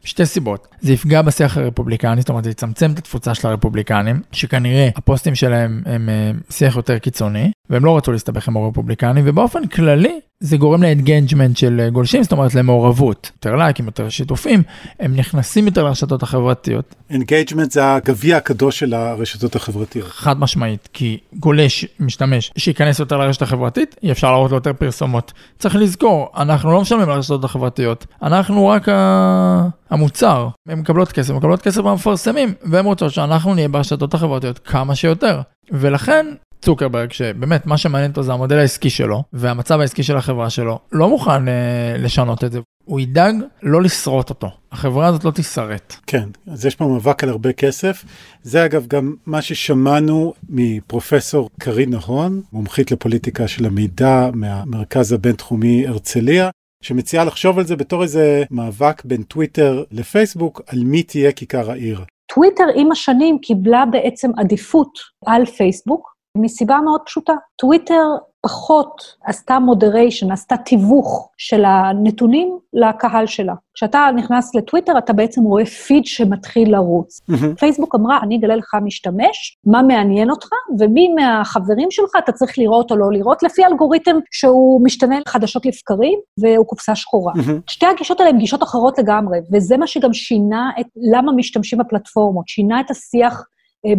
משתי 0.06 0.26
סיבות. 0.26 0.68
זה 0.82 0.94
יפגע 0.94 1.22
בשיח 1.22 1.58
הרפובליקני, 1.58 2.22
זאת 2.22 2.30
אומרת 2.30 2.44
זה 2.44 2.50
יצמצם 2.50 2.92
את 2.92 2.98
התפוצה 2.98 3.36
של 3.36 3.48
הרפובליקנים, 3.48 4.22
שכנראה 4.32 4.90
הפוסטים 4.96 5.36
שלהם 5.36 5.84
הם 5.86 6.10
אה, 6.10 6.32
שיח 6.50 6.76
יותר 6.76 6.98
קיצוני, 6.98 7.52
והם 7.70 7.86
לא 7.86 7.98
רצו 7.98 8.12
להסתבך 8.12 8.48
עם 8.48 8.58
הרפובליקנים, 8.58 9.24
ובאופן 9.28 9.68
כללי 9.68 10.20
זה 10.43 10.57
גורם 10.57 10.83
ל 10.84 10.90
engagement 10.90 11.58
של 11.57 11.79
אה, 11.79 11.89
גולשים, 11.89 12.24
זאת 12.24 12.31
אומרת 12.31 12.55
למעורבות. 12.55 13.31
יותר 13.36 13.55
לייקים, 13.55 13.86
יותר 13.86 14.10
שיתופים, 14.10 14.63
הם 15.00 15.15
נכנסים 15.15 15.65
יותר 15.65 15.83
לרשתות 15.83 16.24
החברתיות. 16.24 16.95
engagement 17.10 17.72
זה 17.71 17.95
הגביע 17.95 18.38
הקדוש 18.38 18.79
של 18.79 18.93
הרשתות 18.93 19.55
החברתיות. 19.55 20.07
חד 20.07 20.39
משמעית, 20.39 20.89
כי 20.93 21.17
גולש, 21.33 21.86
משתמש, 22.00 22.51
שייכנס 22.57 23.00
יותר 23.00 23.17
לרשת 23.17 23.41
החברתית, 23.41 23.95
אפשר 24.03 24.32
להראות 24.31 24.51
לו 24.51 24.57
יותר 24.57 24.74
פרסומות. 24.74 25.33
צריך 25.60 25.75
לזכור, 25.75 26.29
אנחנו 26.38 26.71
לא 26.71 26.81
משלמים 26.81 27.10
לרשתות 27.10 27.43
החברתיות, 27.43 28.05
אנחנו 28.24 28.67
רק 28.67 28.89
ה... 28.89 29.67
המוצר. 29.89 30.48
הן 30.67 30.79
מקבלות 30.79 31.12
כסף, 31.12 31.33
מקבלות 31.33 31.62
כסף 31.62 31.81
מהמפרסמים, 31.81 32.53
והן 32.63 32.86
רוצות 32.86 33.13
שאנחנו 33.13 33.53
נהיה 33.55 33.67
ברשתות 33.67 34.13
החברתיות 34.13 34.60
כמה 34.60 34.95
שיותר. 34.95 35.41
ולכן 35.71 36.25
צוקרברג, 36.62 37.12
שבאמת 37.12 37.65
מה 37.65 37.77
שמעניין 37.77 38.12
אותו 38.12 38.24
זה 38.24 38.34
המודל 38.34 38.58
העסקי 38.58 38.89
שלו, 38.89 39.24
והמצב 39.34 39.80
העסקי 39.80 40.03
של 40.03 40.18
החברה 40.18 40.50
שלו, 40.50 40.80
לא 40.91 41.10
מוכן 41.10 41.48
אה, 41.48 41.96
לשנות 41.98 42.44
את 42.44 42.51
זה. 42.51 42.60
הוא 42.86 43.00
ידאג 43.00 43.36
לא 43.63 43.82
לשרוט 43.82 44.30
אותו. 44.30 44.50
החברה 44.72 45.08
הזאת 45.08 45.24
לא 45.24 45.32
תישרט. 45.32 45.96
כן, 46.08 46.30
אז 46.48 46.65
יש 46.65 46.75
פה 46.75 46.86
מאבק 46.86 47.24
על 47.24 47.30
הרבה 47.30 47.53
כסף. 47.53 48.06
זה 48.44 48.65
אגב 48.65 48.88
גם 48.88 49.15
מה 49.25 49.41
ששמענו 49.41 50.34
מפרופסור 50.50 51.50
קרין 51.60 51.89
נהון, 51.89 52.41
מומחית 52.53 52.91
לפוליטיקה 52.91 53.48
של 53.48 53.65
המידע 53.65 54.30
מהמרכז 54.34 55.12
הבינתחומי 55.12 55.88
הרצליה, 55.88 56.50
שמציעה 56.84 57.25
לחשוב 57.25 57.60
על 57.60 57.65
זה 57.65 57.75
בתור 57.75 58.03
איזה 58.03 58.44
מאבק 58.51 59.06
בין 59.06 59.24
טוויטר 59.24 59.84
לפייסבוק 59.91 60.62
על 60.68 60.80
מי 60.84 61.03
תהיה 61.03 61.32
כיכר 61.32 61.72
העיר. 61.72 62.03
טוויטר 62.36 62.63
עם 62.75 62.91
השנים 62.91 63.38
קיבלה 63.41 63.84
בעצם 63.91 64.32
עדיפות 64.38 65.00
על 65.25 65.46
פייסבוק, 65.46 66.11
מסיבה 66.38 66.78
מאוד 66.86 67.02
פשוטה. 67.06 67.34
טוויטר 67.56 68.04
פחות 68.42 69.16
עשתה 69.24 69.60
moderation, 69.60 70.32
עשתה 70.32 70.58
תיווך 70.58 71.30
של 71.38 71.66
הנתונים 71.66 72.58
לקהל 72.74 73.26
שלה. 73.26 73.54
כשאתה 73.74 74.08
נכנס 74.16 74.56
לטוויטר, 74.56 74.98
אתה 74.98 75.14
בעצם 75.14 75.44
רואה 75.44 75.66
פיד 75.66 76.06
שמתחיל 76.06 76.72
לרוץ. 76.72 77.22
פייסבוק 77.60 77.96
אמרה, 77.96 78.20
אני 78.24 78.38
אגלה 78.38 78.56
לך 78.56 78.76
משתמש, 78.84 79.58
מה 79.66 79.82
מעניין 79.84 80.30
אותך, 80.32 80.50
ומי 80.80 81.14
מהחברים 81.14 81.92
שלך 81.92 82.10
אתה 82.18 82.32
צריך 82.32 82.58
לראות 82.58 82.92
או 82.92 82.96
לא 82.98 83.12
לראות, 83.12 83.44
לפי 83.44 83.66
אלגוריתם 83.66 84.16
שהוא 84.32 84.86
משתנה 84.86 85.16
חדשות 85.28 85.66
לבקרים, 85.66 86.20
והוא 86.38 86.66
קופסה 86.66 86.96
שחורה. 86.96 87.34
שתי 87.68 87.86
הגישות 87.86 88.20
האלה 88.20 88.30
הן 88.30 88.38
גישות 88.38 88.64
אחרות 88.64 89.00
לגמרי, 89.00 89.40
וזה 89.54 89.78
מה 89.78 89.88
שגם 89.88 90.14
שינה 90.14 90.72
את 90.80 90.86
למה 91.14 91.32
משתמשים 91.32 91.80
בפלטפורמות, 91.80 92.48
שינה 92.48 92.80
את 92.80 92.92
השיח 92.92 93.44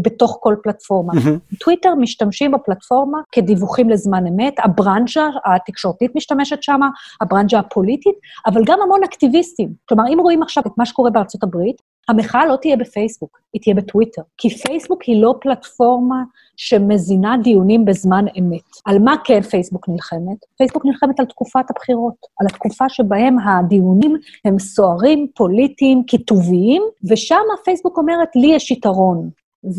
בתוך 0.02 0.38
כל 0.40 0.54
פלטפורמה. 0.62 1.12
Mm-hmm. 1.12 1.56
טוויטר 1.60 1.94
משתמשים 1.94 2.52
בפלטפורמה 2.52 3.18
כדיווחים 3.32 3.90
לזמן 3.90 4.26
אמת, 4.26 4.54
הברנז'ה 4.58 5.28
התקשורתית 5.44 6.12
משתמשת 6.14 6.62
שם, 6.62 6.80
הברנז'ה 7.20 7.58
הפוליטית, 7.58 8.14
אבל 8.46 8.62
גם 8.66 8.78
המון 8.82 9.04
אקטיביסטים. 9.04 9.72
כלומר, 9.88 10.04
אם 10.14 10.18
רואים 10.20 10.42
עכשיו 10.42 10.62
את 10.66 10.72
מה 10.78 10.86
שקורה 10.86 11.10
בארצות 11.10 11.42
הברית, 11.42 11.82
המחאה 12.08 12.46
לא 12.46 12.56
תהיה 12.56 12.76
בפייסבוק, 12.76 13.40
היא 13.52 13.62
תהיה 13.62 13.74
בטוויטר. 13.74 14.22
כי 14.38 14.50
פייסבוק 14.50 15.02
היא 15.02 15.22
לא 15.22 15.34
פלטפורמה 15.40 16.22
שמזינה 16.56 17.36
דיונים 17.42 17.84
בזמן 17.84 18.24
אמת. 18.38 18.60
על 18.84 18.98
מה 18.98 19.14
כן 19.24 19.40
פייסבוק 19.40 19.88
נלחמת? 19.88 20.36
פייסבוק 20.58 20.86
נלחמת 20.86 21.20
על 21.20 21.26
תקופת 21.26 21.64
הבחירות, 21.70 22.14
על 22.40 22.46
התקופה 22.46 22.88
שבהם 22.88 23.38
הדיונים 23.38 24.16
הם 24.44 24.58
סוערים, 24.58 25.26
פוליטיים, 25.34 26.04
קיטוביים, 26.06 26.82
ושם 27.10 27.42
פייסבוק 27.64 27.98
אומרת, 27.98 28.36
לי 28.36 28.46
יש 28.46 28.70
יתרון. 28.70 29.30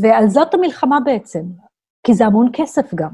ועל 0.01 0.29
זה 0.29 0.53
המלחמה 0.53 0.99
בעצם, 1.05 1.41
כי 2.07 2.13
זה 2.13 2.25
המון 2.25 2.49
כסף 2.53 2.93
גם. 2.95 3.09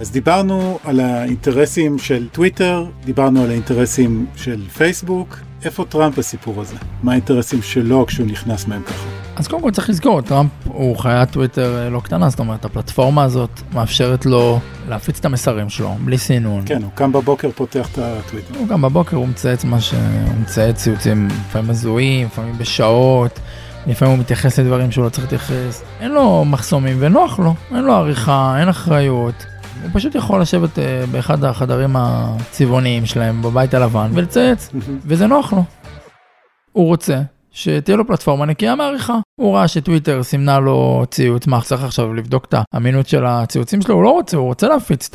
אז 0.00 0.12
דיברנו 0.12 0.78
על 0.84 1.00
האינטרסים 1.00 1.98
של 1.98 2.28
טוויטר, 2.28 2.86
דיברנו 3.04 3.42
על 3.42 3.50
האינטרסים 3.50 4.26
של 4.36 4.68
פייסבוק. 4.68 5.36
איפה 5.64 5.84
טראמפ 5.84 6.18
בסיפור 6.18 6.60
הזה? 6.60 6.76
מה 7.02 7.12
האינטרסים 7.12 7.62
שלו 7.62 8.06
כשהוא 8.06 8.26
נכנס 8.26 8.68
מהם 8.68 8.82
ככה? 8.82 9.15
אז 9.36 9.48
קודם 9.48 9.62
כל 9.62 9.70
צריך 9.70 9.90
לזכור, 9.90 10.20
טראמפ 10.20 10.50
הוא 10.64 10.96
חיית 10.96 11.30
טוויטר 11.30 11.78
אה, 11.78 11.90
לא 11.90 12.00
קטנה, 12.00 12.30
זאת 12.30 12.38
אומרת, 12.38 12.64
הפלטפורמה 12.64 13.24
הזאת 13.24 13.50
מאפשרת 13.74 14.26
לו 14.26 14.60
להפיץ 14.88 15.18
את 15.18 15.24
המסרים 15.24 15.68
שלו, 15.68 15.94
בלי 16.04 16.18
סינון. 16.18 16.62
כן, 16.66 16.82
הוא 16.82 16.90
קם 16.94 17.12
בבוקר, 17.12 17.50
פותח 17.54 17.88
את 17.92 17.98
הטוויטר. 17.98 18.58
הוא 18.58 18.68
קם 18.68 18.82
בבוקר, 18.82 19.16
הוא 19.16 19.28
מצייץ 19.28 19.64
מה 19.64 19.80
ש... 19.80 19.94
הוא 19.94 20.40
מצייץ 20.42 20.76
ציוצים 20.76 21.28
לפעמים 21.28 21.70
הזויים, 21.70 22.26
לפעמים 22.26 22.58
בשעות, 22.58 23.40
לפעמים 23.86 24.14
הוא 24.14 24.20
מתייחס 24.20 24.58
לדברים 24.58 24.90
שהוא 24.90 25.04
לא 25.04 25.08
צריך 25.08 25.24
להתייחס. 25.24 25.82
אין 26.00 26.10
לו 26.10 26.44
מחסומים 26.44 26.96
ונוח 27.00 27.38
לו, 27.38 27.54
אין 27.74 27.84
לו 27.84 27.92
עריכה, 27.92 28.56
אין 28.60 28.68
אחריות. 28.68 29.46
הוא 29.82 29.90
פשוט 29.92 30.14
יכול 30.14 30.40
לשבת 30.40 30.78
אה, 30.78 31.04
באחד 31.10 31.44
החדרים 31.44 31.96
הצבעוניים 31.98 33.06
שלהם 33.06 33.42
בבית 33.42 33.74
הלבן 33.74 34.10
ולצייץ, 34.14 34.68
וזה 35.04 35.26
נוח 35.26 35.52
לו. 35.52 35.64
הוא 36.72 36.86
רוצה 36.86 37.20
שתהיה 37.56 37.96
לו 37.96 38.06
פלטפורמה 38.06 38.46
נקייה 38.46 38.74
מעריכה. 38.74 39.18
הוא 39.40 39.56
ראה 39.56 39.68
שטוויטר 39.68 40.22
סימנה 40.22 40.58
לו 40.58 41.04
ציוץ, 41.10 41.46
מה 41.46 41.60
צריך 41.60 41.84
עכשיו 41.84 42.14
לבדוק 42.14 42.44
את 42.44 42.54
האמינות 42.72 43.08
של 43.08 43.26
הציוצים 43.26 43.82
שלו? 43.82 43.94
הוא 43.94 44.02
לא 44.02 44.10
רוצה, 44.10 44.36
הוא 44.36 44.46
רוצה 44.46 44.68
להפיץ 44.68 45.10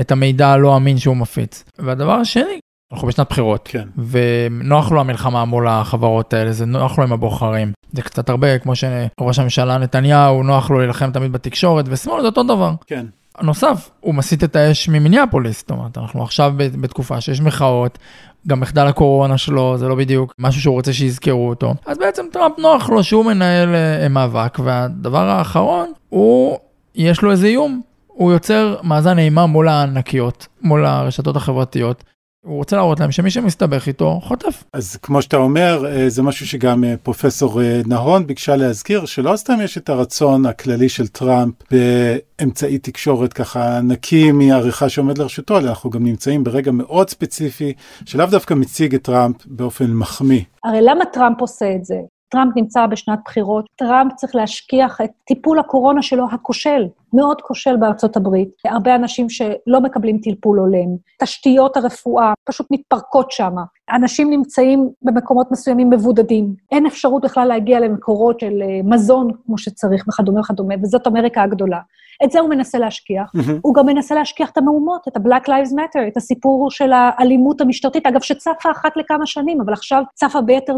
את 0.00 0.12
המידע 0.12 0.48
הלא 0.48 0.76
אמין 0.76 0.98
שהוא 0.98 1.16
מפיץ. 1.16 1.64
והדבר 1.78 2.12
השני, 2.12 2.58
אנחנו 2.92 3.08
בשנת 3.08 3.28
בחירות, 3.30 3.68
כן. 3.72 3.88
ונוח 4.10 4.92
לו 4.92 5.00
המלחמה 5.00 5.44
מול 5.44 5.68
החברות 5.68 6.34
האלה, 6.34 6.52
זה 6.52 6.66
נוח 6.66 6.98
לו 6.98 7.04
עם 7.04 7.12
הבוחרים. 7.12 7.72
זה 7.92 8.02
קצת 8.02 8.28
הרבה, 8.28 8.58
כמו 8.58 8.72
שראש 8.76 9.38
הממשלה 9.38 9.78
נתניהו, 9.78 10.42
נוח 10.42 10.70
לו 10.70 10.78
להילחם 10.78 11.10
תמיד 11.10 11.32
בתקשורת, 11.32 11.84
ושמאל 11.88 12.20
זה 12.20 12.26
אותו 12.26 12.42
דבר. 12.42 12.72
כן. 12.86 13.06
נוסף, 13.42 13.90
הוא 14.00 14.14
מסיט 14.14 14.44
את 14.44 14.56
האש 14.56 14.88
ממיניאפוליס, 14.88 15.60
זאת 15.60 15.70
אומרת, 15.70 15.98
אנחנו 15.98 16.22
עכשיו 16.22 16.52
בתקופה 16.56 17.20
שיש 17.20 17.40
מחאות, 17.40 17.98
גם 18.46 18.60
מחדל 18.60 18.86
הקורונה 18.86 19.38
שלו, 19.38 19.78
זה 19.78 19.88
לא 19.88 19.94
בדיוק 19.94 20.34
משהו 20.38 20.60
שהוא 20.60 20.74
רוצה 20.74 20.92
שיזכרו 20.92 21.48
אותו. 21.48 21.74
אז 21.86 21.98
בעצם 21.98 22.26
טראמפ 22.32 22.58
נוח 22.58 22.90
לו 22.90 23.04
שהוא 23.04 23.24
מנהל 23.24 23.68
uh, 23.68 24.08
מאבק, 24.08 24.58
והדבר 24.64 25.28
האחרון, 25.28 25.92
הוא, 26.08 26.58
יש 26.94 27.22
לו 27.22 27.30
איזה 27.30 27.46
איום, 27.46 27.80
הוא 28.06 28.32
יוצר 28.32 28.76
מאזן 28.82 29.18
אימה 29.18 29.46
מול 29.46 29.68
הענקיות, 29.68 30.46
מול 30.62 30.86
הרשתות 30.86 31.36
החברתיות. 31.36 32.04
הוא 32.44 32.56
רוצה 32.56 32.76
להראות 32.76 33.00
להם 33.00 33.12
שמי 33.12 33.30
שמסתבך 33.30 33.86
איתו 33.86 34.20
חוטף. 34.22 34.64
אז 34.72 34.96
כמו 34.96 35.22
שאתה 35.22 35.36
אומר, 35.36 35.86
אה, 35.86 36.08
זה 36.08 36.22
משהו 36.22 36.46
שגם 36.46 36.84
אה, 36.84 36.94
פרופסור 37.02 37.62
אה, 37.62 37.80
נהון 37.86 38.26
ביקשה 38.26 38.56
להזכיר, 38.56 39.06
שלא 39.06 39.36
סתם 39.36 39.60
יש 39.64 39.78
את 39.78 39.88
הרצון 39.88 40.46
הכללי 40.46 40.88
של 40.88 41.08
טראמפ 41.08 41.54
באמצעי 41.70 42.78
תקשורת 42.78 43.32
ככה 43.32 43.80
נקי 43.80 44.32
מעריכה 44.32 44.88
שעומד 44.88 45.18
לרשותו, 45.18 45.58
אלא 45.58 45.68
אנחנו 45.68 45.90
גם 45.90 46.04
נמצאים 46.04 46.44
ברגע 46.44 46.70
מאוד 46.70 47.10
ספציפי, 47.10 47.72
שלאו 48.04 48.26
דווקא 48.26 48.54
מציג 48.54 48.94
את 48.94 49.02
טראמפ 49.02 49.36
באופן 49.46 49.90
מחמיא. 49.90 50.42
הרי 50.64 50.82
למה 50.82 51.04
טראמפ 51.04 51.40
עושה 51.40 51.74
את 51.74 51.84
זה? 51.84 51.96
טראמפ 52.30 52.56
נמצא 52.56 52.86
בשנת 52.86 53.18
בחירות, 53.24 53.66
טראמפ 53.76 54.12
צריך 54.14 54.34
להשכיח 54.34 55.00
את 55.00 55.10
טיפול 55.24 55.58
הקורונה 55.58 56.02
שלו 56.02 56.24
הכושל, 56.32 56.86
מאוד 57.12 57.40
כושל 57.40 57.76
בארצות 57.76 58.16
הברית. 58.16 58.48
הרבה 58.64 58.94
אנשים 58.94 59.28
שלא 59.28 59.80
מקבלים 59.82 60.18
טלפול 60.18 60.58
הולם, 60.58 60.96
תשתיות 61.22 61.76
הרפואה 61.76 62.32
פשוט 62.44 62.66
מתפרקות 62.70 63.32
שם. 63.32 63.54
אנשים 63.92 64.30
נמצאים 64.30 64.90
במקומות 65.02 65.50
מסוימים 65.50 65.90
מבודדים, 65.90 66.54
אין 66.72 66.86
אפשרות 66.86 67.24
בכלל 67.24 67.48
להגיע 67.48 67.80
למקורות 67.80 68.40
של 68.40 68.62
אה, 68.62 68.80
מזון 68.84 69.30
כמו 69.46 69.58
שצריך 69.58 70.04
וכדומה 70.08 70.40
וכדומה, 70.40 70.74
וזאת 70.82 71.06
אמריקה 71.06 71.42
הגדולה. 71.42 71.78
את 72.24 72.30
זה 72.30 72.40
הוא 72.40 72.50
מנסה 72.50 72.78
להשכיח. 72.78 73.32
Mm-hmm. 73.36 73.52
הוא 73.62 73.74
גם 73.74 73.86
מנסה 73.86 74.14
להשכיח 74.14 74.50
את 74.50 74.58
המהומות, 74.58 75.08
את 75.08 75.16
ה-Black 75.16 75.48
Lives 75.48 75.72
Matter, 75.72 76.08
את 76.08 76.16
הסיפור 76.16 76.70
של 76.70 76.92
האלימות 76.92 77.60
המשטרתית, 77.60 78.06
אגב, 78.06 78.20
שצפה 78.20 78.70
אחת 78.70 78.96
לכמה 78.96 79.26
שנים, 79.26 79.60
אבל 79.60 79.72
עכשיו 79.72 80.02
צפה 80.14 80.40
ביתר. 80.40 80.76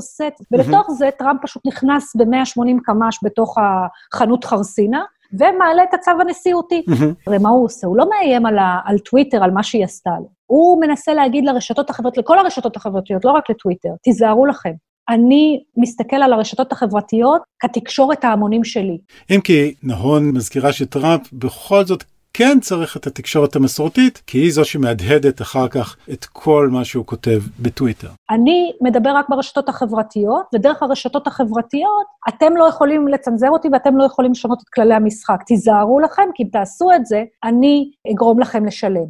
ולתוך 0.53 0.89
mm-hmm. 0.89 0.93
זה 0.93 1.09
טראמפ 1.19 1.41
פשוט 1.43 1.67
נכנס 1.67 2.17
ב-180 2.17 2.81
קמ"ש 2.85 3.19
בתוך 3.23 3.57
החנות 3.59 4.45
חרסינה, 4.45 5.03
ומעלה 5.33 5.83
את 5.89 5.95
הצו 5.95 6.11
הנשיאותי. 6.21 6.83
הרי 7.27 7.39
מה 7.39 7.49
הוא 7.49 7.65
עושה? 7.65 7.87
הוא 7.87 7.97
לא 7.97 8.09
מאיים 8.09 8.47
על, 8.47 8.59
ה- 8.59 8.79
על 8.85 8.99
טוויטר, 8.99 9.45
על 9.45 9.51
מה 9.51 9.63
שהיא 9.63 9.85
עשתה 9.85 10.11
לו. 10.19 10.29
הוא 10.47 10.81
מנסה 10.81 11.15
להגיד 11.15 11.45
לרשתות 11.45 11.91
החברתיות, 11.91 12.25
לכל 12.25 12.39
הרשתות 12.39 12.77
החברתיות, 12.77 13.25
לא 13.25 13.31
רק 13.31 13.51
לטוויטר, 13.51 13.89
תיזהרו 14.03 14.47
לכם. 14.47 14.73
אני 15.09 15.63
מסתכל 15.77 16.17
על 16.17 16.33
הרשתות 16.33 16.73
החברתיות 16.73 17.43
כתקשורת 17.59 18.25
ההמונים 18.25 18.65
שלי. 18.65 18.99
אם 19.31 19.41
כי 19.41 19.75
נהון 19.83 20.31
מזכירה 20.31 20.73
שטראמפ 20.73 21.33
בכל 21.33 21.85
זאת 21.85 22.05
כן 22.40 22.61
צריך 22.61 22.97
את 22.97 23.06
התקשורת 23.06 23.56
המסורתית, 23.56 24.23
כי 24.26 24.38
היא 24.38 24.52
זו 24.52 24.64
שמהדהדת 24.64 25.42
אחר 25.42 25.68
כך 25.68 25.97
את 26.12 26.25
כל 26.25 26.68
מה 26.73 26.85
שהוא 26.85 27.06
כותב 27.06 27.40
בטוויטר. 27.59 28.09
אני 28.30 28.73
מדבר 28.80 29.11
רק 29.11 29.26
ברשתות 29.28 29.68
החברתיות, 29.68 30.47
ודרך 30.54 30.82
הרשתות 30.82 31.26
החברתיות 31.26 32.06
אתם 32.28 32.56
לא 32.56 32.64
יכולים 32.64 33.09
לצנזר 33.09 33.49
אותי 33.49 33.68
ואתם 33.73 33.97
לא 33.97 34.04
יכולים 34.04 34.30
לשנות 34.32 34.59
את 34.62 34.68
כללי 34.68 34.94
המשחק. 34.94 35.42
תיזהרו 35.47 36.00
לכם, 36.00 36.23
כי 36.35 36.42
אם 36.42 36.49
תעשו 36.52 36.88
את 36.97 37.06
זה, 37.06 37.23
אני 37.44 37.90
אגרום 38.12 38.40
לכם 38.40 38.66
לשלם. 38.66 39.06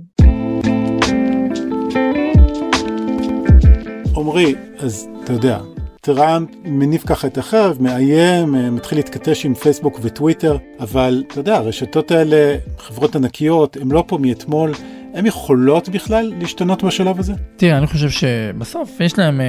עמרי, 4.17 4.55
אז 4.79 5.09
אתה 5.25 5.33
יודע, 5.33 5.59
טראמפ 6.01 6.49
מניף 6.65 7.07
ככה 7.07 7.27
את 7.27 7.39
החרב, 7.39 7.77
מאיים, 7.81 8.55
אה, 8.55 8.71
מתחיל 8.71 8.99
להתכתש 8.99 9.47
עם 9.47 9.55
פייסבוק 9.55 9.99
וטוויטר, 10.03 10.57
אבל 10.81 11.25
אתה 11.27 11.41
יודע, 11.41 11.57
הרשתות 11.57 12.11
האלה, 12.11 12.57
חברות 12.79 13.17
ענקיות, 13.17 13.77
הן 13.77 13.91
לא 13.91 14.05
פה 14.07 14.19
מאתמול, 14.19 14.73
הן 15.15 15.27
יכולות 15.27 15.89
בכלל 15.89 16.33
להשתנות 16.39 16.85
בשלב 16.85 17.19
הזה? 17.19 17.33
תראה, 17.57 17.79
אני 17.79 17.87
חושב 17.87 18.11
שבסוף 18.11 19.01
יש 19.01 19.19
להם 19.19 19.41
אה, 19.41 19.47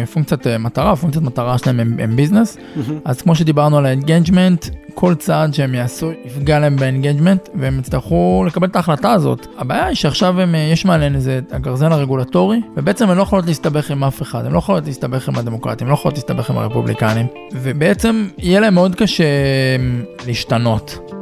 אה, 0.00 0.06
פונקציית 0.06 0.46
אה, 0.46 0.58
מטרה, 0.58 0.96
פונקציית 0.96 1.24
מטרה 1.24 1.58
שלהם 1.58 1.80
הם, 1.80 1.96
הם 1.98 2.16
business, 2.16 2.56
mm-hmm. 2.56 2.92
אז 3.04 3.22
כמו 3.22 3.34
שדיברנו 3.34 3.78
על 3.78 3.86
ה 3.86 3.93
engagement, 3.93 4.66
כל 4.94 5.14
צעד 5.14 5.54
שהם 5.54 5.74
יעשו 5.74 6.12
יפגע 6.24 6.58
להם 6.58 6.76
ב 6.76 6.82
engagement, 6.82 7.48
והם 7.54 7.78
יצטרכו 7.78 8.44
לקבל 8.46 8.66
את 8.66 8.76
ההחלטה 8.76 9.12
הזאת. 9.12 9.46
הבעיה 9.58 9.86
היא 9.86 9.96
שעכשיו 9.96 10.40
הם, 10.40 10.54
יש 10.72 10.84
מעליהן 10.84 11.14
איזה 11.14 11.40
הגרזן 11.50 11.92
הרגולטורי, 11.92 12.60
ובעצם 12.76 13.10
הן 13.10 13.16
לא 13.16 13.22
יכולות 13.22 13.46
להסתבך 13.46 13.90
עם 13.90 14.04
אף 14.04 14.22
אחד, 14.22 14.46
הן 14.46 14.52
לא 14.52 14.58
יכולות 14.58 14.86
להסתבך 14.86 15.28
עם 15.28 15.38
הדמוקרטים, 15.38 15.86
הן 15.86 15.90
לא 15.90 15.94
יכולות 15.94 16.14
להסתבך 16.14 16.50
עם 16.50 16.58
הרפובליקנים, 16.58 17.26
ובעצם 17.52 18.28
יהיה 18.38 18.60
להם 18.60 18.74
מאוד 18.74 18.94
קשה 18.94 19.24
להשתנות. 20.26 21.13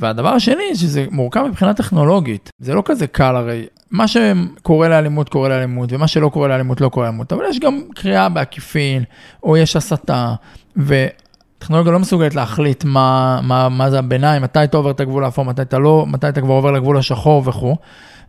והדבר 0.00 0.28
השני, 0.28 0.74
שזה 0.74 1.06
מורכב 1.10 1.42
מבחינה 1.48 1.74
טכנולוגית. 1.74 2.50
זה 2.58 2.74
לא 2.74 2.82
כזה 2.84 3.06
קל 3.06 3.36
הרי. 3.36 3.66
מה 3.90 4.08
שקורה 4.08 4.88
לאלימות 4.88 5.28
קורה 5.28 5.48
לאלימות, 5.48 5.92
ומה 5.92 6.08
שלא 6.08 6.28
קורה 6.28 6.48
לאלימות 6.48 6.80
לא 6.80 6.88
קורה 6.88 7.06
לאלימות. 7.06 7.32
אבל 7.32 7.44
יש 7.50 7.58
גם 7.58 7.80
קריאה 7.94 8.28
בעקיפין, 8.28 9.04
או 9.42 9.56
יש 9.56 9.76
הסתה, 9.76 10.34
וטכנולוגיה 10.76 11.92
לא 11.92 11.98
מסוגלת 11.98 12.34
להחליט 12.34 12.84
מה, 12.84 13.40
מה, 13.42 13.68
מה 13.68 13.90
זה 13.90 13.98
הביניים, 13.98 14.42
מתי 14.42 14.64
אתה 14.64 14.76
עובר 14.76 14.90
את 14.90 15.00
הגבול 15.00 15.24
האפור, 15.24 15.44
מתי 15.44 15.62
אתה 15.62 15.78
לא, 15.78 16.06
מתי 16.08 16.28
אתה 16.28 16.40
כבר 16.40 16.54
עובר 16.54 16.70
לגבול 16.70 16.98
השחור 16.98 17.42
וכו'. 17.46 17.76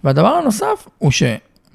והדבר 0.03 0.27
הנוסף 0.27 0.87
הוא 0.97 1.11
ש... 1.11 1.23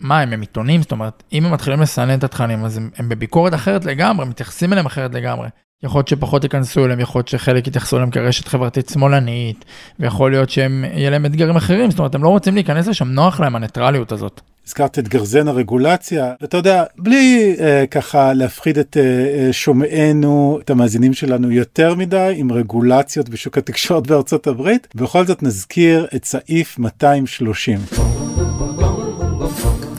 מה 0.00 0.20
הם, 0.20 0.32
הם 0.32 0.40
עיתונים? 0.40 0.82
זאת 0.82 0.92
אומרת, 0.92 1.22
אם 1.32 1.44
הם 1.44 1.52
מתחילים 1.52 1.80
לסנן 1.80 2.18
את 2.18 2.24
התכנים, 2.24 2.64
אז 2.64 2.76
הם, 2.76 2.90
הם 2.96 3.08
בביקורת 3.08 3.54
אחרת 3.54 3.84
לגמרי, 3.84 4.26
מתייחסים 4.26 4.72
אליהם 4.72 4.86
אחרת 4.86 5.14
לגמרי. 5.14 5.48
יכול 5.82 5.98
להיות 5.98 6.08
שפחות 6.08 6.44
ייכנסו 6.44 6.84
אליהם, 6.84 7.00
יכול 7.00 7.18
להיות 7.18 7.28
שחלק 7.28 7.66
יתייחסו 7.66 7.96
אליהם 7.96 8.10
כרשת 8.10 8.48
חברתית 8.48 8.88
שמאלנית, 8.88 9.64
ויכול 10.00 10.30
להיות 10.30 10.50
שהם, 10.50 10.84
יהיה 10.94 11.10
להם 11.10 11.26
אתגרים 11.26 11.56
אחרים, 11.56 11.90
זאת 11.90 11.98
אומרת, 11.98 12.14
הם 12.14 12.22
לא 12.22 12.28
רוצים 12.28 12.54
להיכנס 12.54 12.86
לשם, 12.86 13.08
נוח 13.08 13.40
להם 13.40 13.56
הניטרליות 13.56 14.12
הזאת. 14.12 14.40
הזכרת 14.66 14.98
את 14.98 15.08
גרזן 15.08 15.48
הרגולציה, 15.48 16.32
ואתה 16.40 16.56
יודע, 16.56 16.84
בלי 16.98 17.56
אה, 17.60 17.84
ככה 17.90 18.32
להפחיד 18.32 18.78
את 18.78 18.96
אה, 18.96 19.02
אה, 19.02 19.52
שומעינו, 19.52 20.58
את 20.62 20.70
המאזינים 20.70 21.12
שלנו 21.12 21.50
יותר 21.50 21.94
מדי 21.94 22.34
עם 22.36 22.52
רגולציות 22.52 23.28
בשוק 23.28 23.58
התקשורת 23.58 24.06
בארצות 24.06 24.46
הברית, 24.46 24.88
בכל 24.94 25.26
זאת 25.26 25.42
נזכיר 25.42 26.06
את 26.16 26.24
סעיף 26.24 26.78
230. 26.78 27.78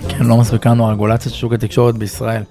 כן, 0.09 0.25
לא 0.25 0.37
מספיקה 0.37 0.69
לנו 0.69 0.87
הרגולציה 0.87 1.31
של 1.31 1.37
שוק 1.37 1.53
התקשורת 1.53 1.97
בישראל. 1.97 2.43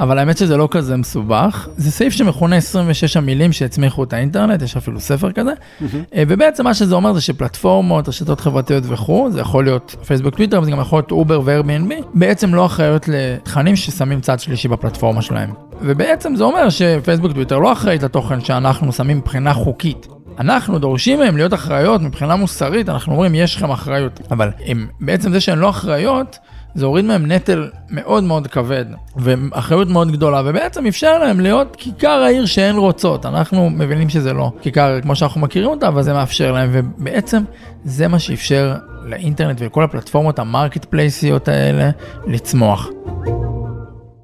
אבל 0.00 0.18
האמת 0.18 0.38
שזה 0.38 0.56
לא 0.56 0.68
כזה 0.70 0.96
מסובך, 0.96 1.68
זה 1.76 1.90
סעיף 1.90 2.12
שמכונה 2.12 2.56
26 2.56 3.16
המילים 3.16 3.52
שהצמיחו 3.52 4.04
את 4.04 4.12
האינטרנט, 4.12 4.62
יש 4.62 4.76
אפילו 4.76 5.00
ספר 5.00 5.32
כזה, 5.32 5.52
mm-hmm. 5.52 5.84
ובעצם 6.16 6.64
מה 6.64 6.74
שזה 6.74 6.94
אומר 6.94 7.12
זה 7.12 7.20
שפלטפורמות, 7.20 8.08
רשתות 8.08 8.40
חברתיות 8.40 8.84
וכו', 8.86 9.30
זה 9.30 9.40
יכול 9.40 9.64
להיות 9.64 9.96
פייסבוק 10.06 10.34
טוויטר, 10.34 10.58
אבל 10.58 10.64
זה 10.64 10.70
גם 10.70 10.80
יכול 10.80 10.98
להיות 10.98 11.10
אובר 11.10 11.40
ו-Airbnb, 11.44 12.04
בעצם 12.14 12.54
לא 12.54 12.66
אחראיות 12.66 13.08
לתכנים 13.08 13.76
ששמים 13.76 14.20
צד 14.20 14.40
שלישי 14.40 14.68
בפלטפורמה 14.68 15.22
שלהם. 15.22 15.50
ובעצם 15.82 16.36
זה 16.36 16.44
אומר 16.44 16.70
שפייסבוק 16.70 17.32
טוויטר 17.32 17.58
לא 17.58 17.72
אחראית 17.72 18.02
לתוכן 18.02 18.40
שאנחנו 18.40 18.92
שמים 18.92 19.18
מבחינה 19.18 19.54
חוקית. 19.54 20.06
אנחנו 20.38 20.78
דורשים 20.78 21.18
מהם 21.18 21.36
להיות 21.36 21.54
אחראיות 21.54 22.00
מבחינה 22.00 22.36
מוסרית, 22.36 22.88
אנחנו 22.88 23.12
אומרים 23.12 23.34
יש 23.34 23.56
לכם 23.56 23.70
אחריות, 23.70 24.20
אבל 24.30 24.50
הם, 24.66 24.86
בעצם 25.00 25.32
זה 25.32 25.40
שהן 25.40 25.58
לא 25.58 25.70
אחראיות, 25.70 26.38
זה 26.74 26.86
הוריד 26.86 27.04
מהם 27.04 27.32
נטל 27.32 27.70
מאוד 27.90 28.24
מאוד 28.24 28.46
כבד 28.46 28.84
ואחריות 29.16 29.88
מאוד 29.88 30.12
גדולה 30.12 30.42
ובעצם 30.44 30.86
אפשר 30.86 31.18
להם 31.18 31.40
להיות 31.40 31.76
כיכר 31.76 32.08
העיר 32.08 32.46
שהן 32.46 32.76
רוצות 32.76 33.26
אנחנו 33.26 33.70
מבינים 33.70 34.08
שזה 34.08 34.32
לא 34.32 34.52
כיכר 34.62 35.00
כמו 35.00 35.16
שאנחנו 35.16 35.40
מכירים 35.40 35.70
אותה 35.70 35.88
אבל 35.88 36.02
זה 36.02 36.12
מאפשר 36.12 36.52
להם 36.52 36.70
ובעצם 36.72 37.42
זה 37.84 38.08
מה 38.08 38.18
שאפשר 38.18 38.74
לאינטרנט 39.04 39.60
ולכל 39.60 39.84
הפלטפורמות 39.84 40.38
המרקט 40.38 40.84
פלייסיות 40.84 41.48
האלה 41.48 41.90
לצמוח. 42.26 42.88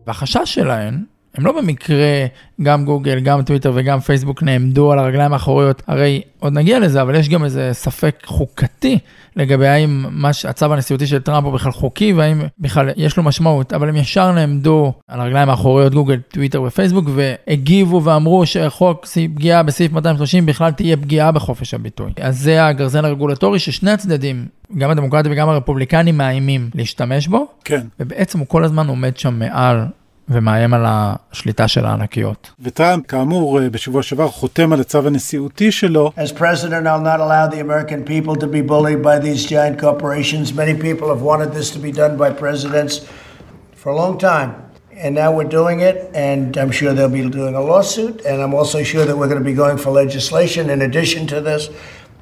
והחשש 0.07 0.41
שלהן 0.45 1.05
הם 1.37 1.47
לא 1.47 1.61
במקרה, 1.61 2.27
גם 2.63 2.85
גוגל, 2.85 3.21
גם 3.21 3.43
טוויטר 3.43 3.73
וגם 3.75 4.01
פייסבוק 4.01 4.43
נעמדו 4.43 4.93
על 4.93 4.99
הרגליים 4.99 5.33
האחוריות, 5.33 5.83
הרי 5.87 6.23
עוד 6.39 6.53
נגיע 6.53 6.79
לזה, 6.79 7.03
אבל 7.03 7.15
יש 7.15 7.29
גם 7.29 7.45
איזה 7.45 7.71
ספק 7.73 8.23
חוקתי 8.25 8.99
לגבי 9.37 9.67
האם 9.67 10.05
הצו 10.49 10.73
הנשיאותי 10.73 11.07
של 11.07 11.19
טראמפ 11.19 11.45
הוא 11.45 11.53
בכלל 11.53 11.73
חוקי 11.73 12.13
והאם 12.13 12.43
בכלל 12.59 12.91
יש 12.97 13.17
לו 13.17 13.23
משמעות, 13.23 13.73
אבל 13.73 13.89
הם 13.89 13.97
ישר 13.97 14.33
נעמדו 14.33 14.93
על 15.09 15.21
הרגליים 15.21 15.49
האחוריות 15.49 15.95
גוגל, 15.95 16.21
טוויטר 16.29 16.63
ופייסבוק 16.63 17.05
והגיבו 17.15 18.03
ואמרו 18.05 18.47
שחוק 18.47 19.07
פגיעה 19.35 19.63
בסעיף 19.63 19.93
230 19.93 20.47
בכלל 20.47 20.71
תהיה 20.71 20.97
פגיעה 20.97 21.33
בחופש 21.33 21.75
הביטוי. 21.75 22.13
אז 22.21 22.41
זה 22.41 22.67
הגרזן 22.67 23.05
הרגולטורי 23.05 23.59
ששני 23.59 23.91
הצדדים, 23.91 24.47
גם 24.79 24.91
הדמוקרטים 24.91 25.33
וגם 25.33 25.49
הרפובליקנים 25.49 26.19
מאיימים 26.19 26.71
להשתמש 26.75 27.29
בו, 27.29 27.47
כן. 27.65 27.87
ובעצם 28.01 28.39
הוא 28.39 28.47
כל 28.47 28.65
הזמן 28.65 28.89
עומד 28.89 29.17
שם 29.17 29.39
מעל 29.39 29.85
ומאיים 30.30 30.74
על 30.74 30.84
השליטה 30.88 31.68
של 31.68 31.86
הענקיות. 31.86 32.52
וטראמפ, 32.60 33.08
כאמור, 33.08 33.60
בשבוע 33.72 34.04
שעבר 34.04 34.28
חותם 34.28 34.74
על 34.74 34.82
הצו 34.82 35.08
הנשיאותי 35.08 35.72
שלו. 35.72 36.12
As 36.18 36.32
president, 36.32 36.88
I'll 36.88 37.02
not 37.02 37.20
allow 37.20 37.48
the 37.48 37.60
American 37.60 38.04
people 38.04 38.36
to 38.36 38.48
be 38.48 38.62
bullied 38.62 39.02
by 39.02 39.20
these 39.20 39.46
giant 39.46 39.80
corporations. 39.80 40.54
Many 40.54 40.74
people 40.74 41.10
have 41.10 41.22
wanted 41.22 41.54
this 41.54 41.70
to 41.72 41.80
be 41.80 41.92
done 41.92 42.18
by 42.18 42.30
presidents 42.30 42.94
for 43.76 43.90
a 43.90 43.96
long 43.96 44.18
time. 44.18 44.52
And 45.04 45.16
now 45.16 45.30
we're 45.38 45.54
doing 45.62 45.80
it, 45.90 45.98
and 46.14 46.56
I'm 46.62 46.72
sure 46.80 46.94
they'll 46.94 47.18
be 47.22 47.28
doing 47.42 47.56
a 47.56 47.66
lawsuit, 47.72 48.16
and 48.28 48.36
I'm 48.44 48.54
also 48.54 48.80
sure 48.84 49.04
that 49.08 49.18
we're 49.18 49.32
going 49.34 49.44
to 49.46 49.52
be 49.54 49.60
going 49.64 49.78
for 49.84 49.90
legislation 50.04 50.64
in 50.70 50.80
addition 50.84 51.22
to 51.34 51.42
this, 51.50 51.64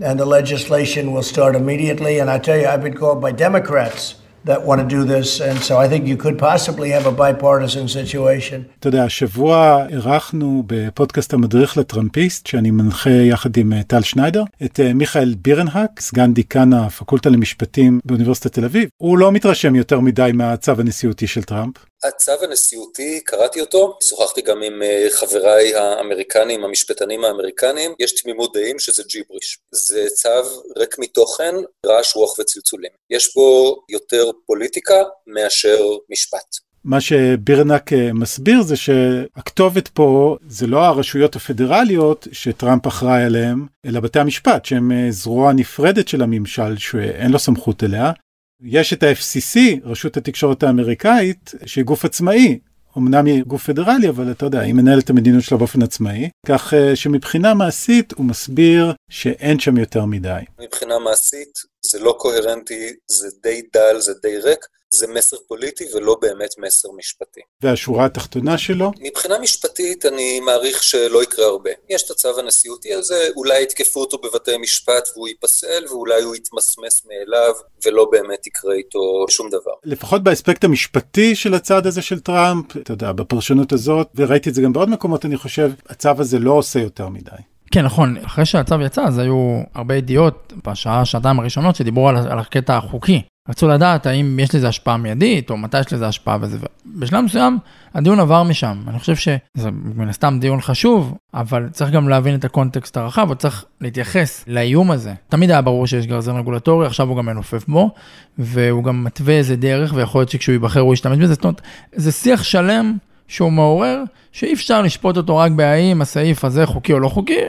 and 0.08 0.18
the 0.18 0.30
legislation 0.40 1.04
will 1.14 1.28
start 1.34 1.54
immediately. 1.62 2.14
And 2.20 2.28
I 2.36 2.38
tell 2.48 2.58
you, 2.62 2.68
I've 2.72 2.84
been 2.88 3.00
called 3.04 3.20
by 3.26 3.32
Democrats 3.48 4.16
that 4.45 4.61
want 4.69 4.79
to 4.81 4.89
do 4.97 5.05
this, 5.05 5.41
and 5.41 5.59
so 5.69 5.73
I 5.85 5.89
think 5.89 6.03
you 6.07 6.17
could 6.25 6.39
possibly 6.39 6.91
have 6.97 7.07
a 7.07 7.15
bipartisan 7.21 7.89
situation. 7.89 8.63
אתה 8.79 8.89
יודע, 8.89 9.05
השבוע 9.05 9.85
אירחנו 9.89 10.63
בפודקאסט 10.67 11.35
המדריך 11.35 11.77
לטראמפיסט, 11.77 12.47
שאני 12.47 12.71
מנחה 12.71 13.11
יחד 13.11 13.57
עם 13.57 13.83
טל 13.83 14.03
שניידר, 14.03 14.45
את 14.65 14.81
מיכאל 14.95 15.35
בירנהק, 15.43 16.01
סגן 16.01 16.35
דיקן 16.35 16.73
הפקולטה 16.73 17.31
למשפטים 17.31 18.01
באוניברסיטת 18.05 18.53
תל 18.53 18.65
אביב. 18.65 18.89
הוא 18.97 19.19
לא 19.19 19.33
מתרשם 19.33 19.75
יותר 19.75 20.01
מדי 20.01 20.31
מהצו 20.35 20.73
הנשיאותי 20.79 21.27
של 21.27 21.43
טראמפ. 21.43 21.75
הצו 22.03 22.33
הנשיאותי, 22.43 23.21
קראתי 23.21 23.61
אותו, 23.61 23.99
שוחחתי 24.03 24.43
גם 24.43 24.63
עם 24.63 24.83
חבריי 25.11 25.75
האמריקנים, 25.75 26.65
המשפטנים 26.65 27.25
האמריקנים, 27.25 27.95
יש 27.99 28.23
תמימות 28.23 28.53
דעים 28.55 28.79
שזה 28.79 29.03
ג'יבריש. 29.09 29.59
זה 29.73 30.07
צו 30.15 30.29
ריק 30.77 30.99
מתוכן, 30.99 31.55
רעש, 31.87 32.17
רוח 32.17 32.39
וצלצולים. 32.39 32.91
יש 33.11 33.35
בו 33.35 33.77
יותר 33.89 34.31
פוליטיקה 34.47 35.03
מאשר 35.27 35.81
משפט. 36.11 36.57
מה 36.85 37.01
שבירנק 37.01 37.93
מסביר 38.15 38.63
זה 38.63 38.77
שהכתובת 38.77 39.89
פה 39.89 40.37
זה 40.49 40.67
לא 40.67 40.85
הרשויות 40.85 41.37
הפדרליות 41.37 42.27
שטראמפ 42.33 42.87
אחראי 42.87 43.23
עליהם, 43.23 43.67
אלא 43.87 44.01
בתי 44.01 44.19
המשפט 44.19 44.65
שהם 44.65 44.93
זרוע 45.11 45.53
נפרדת 45.53 46.09
של 46.09 46.23
הממשל 46.23 46.77
שאין 46.77 47.31
לו 47.31 47.39
סמכות 47.39 47.85
אליה. 47.85 48.13
יש 48.63 48.93
את 48.93 49.03
ה-FCC, 49.03 49.59
רשות 49.85 50.17
התקשורת 50.17 50.63
האמריקאית, 50.63 51.53
שהיא 51.67 51.85
גוף 51.85 52.05
עצמאי. 52.05 52.59
אמנם 52.99 53.27
היא 53.27 53.43
גוף 53.43 53.67
פדרלי, 53.67 54.09
אבל 54.09 54.31
אתה 54.31 54.47
יודע, 54.47 54.61
היא 54.61 54.75
מנהלת 54.75 55.05
את 55.05 55.11
המדיניות 55.11 55.45
שלה 55.45 55.59
באופן 55.59 55.83
עצמאי, 55.83 56.29
כך 56.47 56.73
שמבחינה 56.95 57.55
מעשית 57.55 58.13
הוא 58.13 58.27
מסביר 58.27 58.93
שאין 59.11 59.59
שם 59.59 59.77
יותר 59.77 60.05
מדי. 60.05 60.41
מבחינה 60.61 60.99
מעשית 60.99 61.59
זה 61.85 61.99
לא 61.99 62.17
קוהרנטי, 62.19 62.93
זה 63.07 63.29
די 63.43 63.63
דל, 63.73 64.01
זה 64.01 64.13
די 64.23 64.39
ריק. 64.39 64.67
זה 64.99 65.07
מסר 65.07 65.37
פוליטי 65.49 65.85
ולא 65.95 66.17
באמת 66.23 66.51
מסר 66.59 66.89
משפטי. 66.97 67.41
והשורה 67.63 68.05
התחתונה 68.05 68.59
שלו? 68.59 68.91
מבחינה 69.01 69.39
משפטית 69.39 70.07
אני 70.07 70.41
מעריך 70.41 70.83
שלא 70.83 71.23
יקרה 71.23 71.47
הרבה. 71.47 71.71
יש 71.91 72.03
את 72.03 72.11
הצו 72.11 72.39
הנשיאותי 72.39 72.95
הזה, 72.95 73.29
אולי 73.37 73.63
יתקפו 73.63 74.01
אותו 74.01 74.19
בבתי 74.19 74.57
משפט 74.59 75.09
והוא 75.15 75.29
ייפסל, 75.29 75.85
ואולי 75.91 76.23
הוא 76.23 76.35
יתמסמס 76.35 77.07
מאליו, 77.07 77.55
ולא 77.85 78.09
באמת 78.13 78.47
יקרה 78.47 78.75
איתו 78.75 79.25
שום 79.29 79.49
דבר. 79.49 79.73
לפחות 79.85 80.23
באספקט 80.23 80.65
המשפטי 80.65 81.35
של 81.35 81.55
הצעד 81.55 81.87
הזה 81.87 82.03
של 82.03 82.21
טראמפ, 82.21 82.77
אתה 82.77 82.93
יודע, 82.93 83.13
בפרשנות 83.13 83.73
הזאת, 83.73 84.09
וראיתי 84.15 84.51
את 84.51 84.55
זה 84.55 84.63
גם 84.63 84.73
בעוד 84.73 84.89
מקומות, 84.89 85.25
אני 85.25 85.37
חושב, 85.37 85.71
הצו 85.89 86.11
הזה 86.19 86.39
לא 86.39 86.53
עושה 86.53 86.81
יותר 86.81 87.09
מדי. 87.09 87.31
כן, 87.71 87.85
נכון, 87.85 88.17
אחרי 88.17 88.45
שהצו 88.45 88.81
יצא, 88.81 89.03
אז 89.03 89.19
היו 89.19 89.61
הרבה 89.75 89.95
ידיעות 89.97 90.53
בשעה, 90.67 91.05
שעתיים 91.05 91.41
הראשונות 91.41 91.77
שדיברו 91.77 92.09
על, 92.09 92.17
על 92.17 92.39
הקטע 92.39 92.77
החוקי. 92.77 93.23
רצו 93.49 93.69
לדעת 93.69 94.07
האם 94.07 94.39
יש 94.41 94.55
לזה 94.55 94.69
השפעה 94.69 94.97
מיידית, 94.97 95.51
או 95.51 95.57
מתי 95.57 95.81
יש 95.81 95.93
לזה 95.93 96.09
השפעה 96.09 96.39
וזה. 96.41 96.59
בשלב 96.87 97.25
מסוים, 97.25 97.59
הדיון 97.95 98.21
עבר 98.21 98.43
משם. 98.43 98.83
אני 98.89 98.99
חושב 98.99 99.17
שזה 99.17 99.71
מן 99.71 100.09
הסתם 100.09 100.39
דיון 100.41 100.61
חשוב, 100.61 101.15
אבל 101.35 101.69
צריך 101.73 101.91
גם 101.91 102.09
להבין 102.09 102.35
את 102.35 102.45
הקונטקסט 102.45 102.97
הרחב, 102.97 103.29
וצריך 103.31 103.65
להתייחס 103.81 104.45
לאיום 104.47 104.91
הזה. 104.91 105.15
תמיד 105.29 105.51
היה 105.51 105.63
ברור 105.63 105.87
שיש 105.87 106.07
גרזן 106.07 106.37
רגולטורי, 106.37 106.87
עכשיו 106.87 107.09
הוא 107.09 107.17
גם 107.17 107.27
מנופף 107.27 107.65
בו, 107.69 107.91
והוא 108.39 108.85
גם 108.85 109.05
מתווה 109.05 109.35
איזה 109.35 109.57
דרך, 109.57 109.93
ויכול 109.97 110.21
להיות 110.21 110.31
שכשהוא 110.31 110.53
ייבחר 110.53 110.81
הוא 110.81 110.95
ישתמש 110.95 111.19
בזה. 111.19 111.35
זאת 111.35 111.45
אומרת, 111.45 111.61
זה 111.95 112.13
שיח 112.13 112.43
שלם 112.43 112.97
שהוא 113.29 113.53
מעורר, 113.53 114.03
שאי 114.33 114.53
אפשר 114.53 114.83
לשפוט 114.83 115.17
אותו 115.17 115.37
רק 115.37 115.53
בהאם 115.53 116.03
הסעיף 116.03 116.45
הזה 116.45 116.67
חוקי 116.67 116.93
או 116.93 117.01
לא 117.01 117.09
חוקי, 117.09 117.41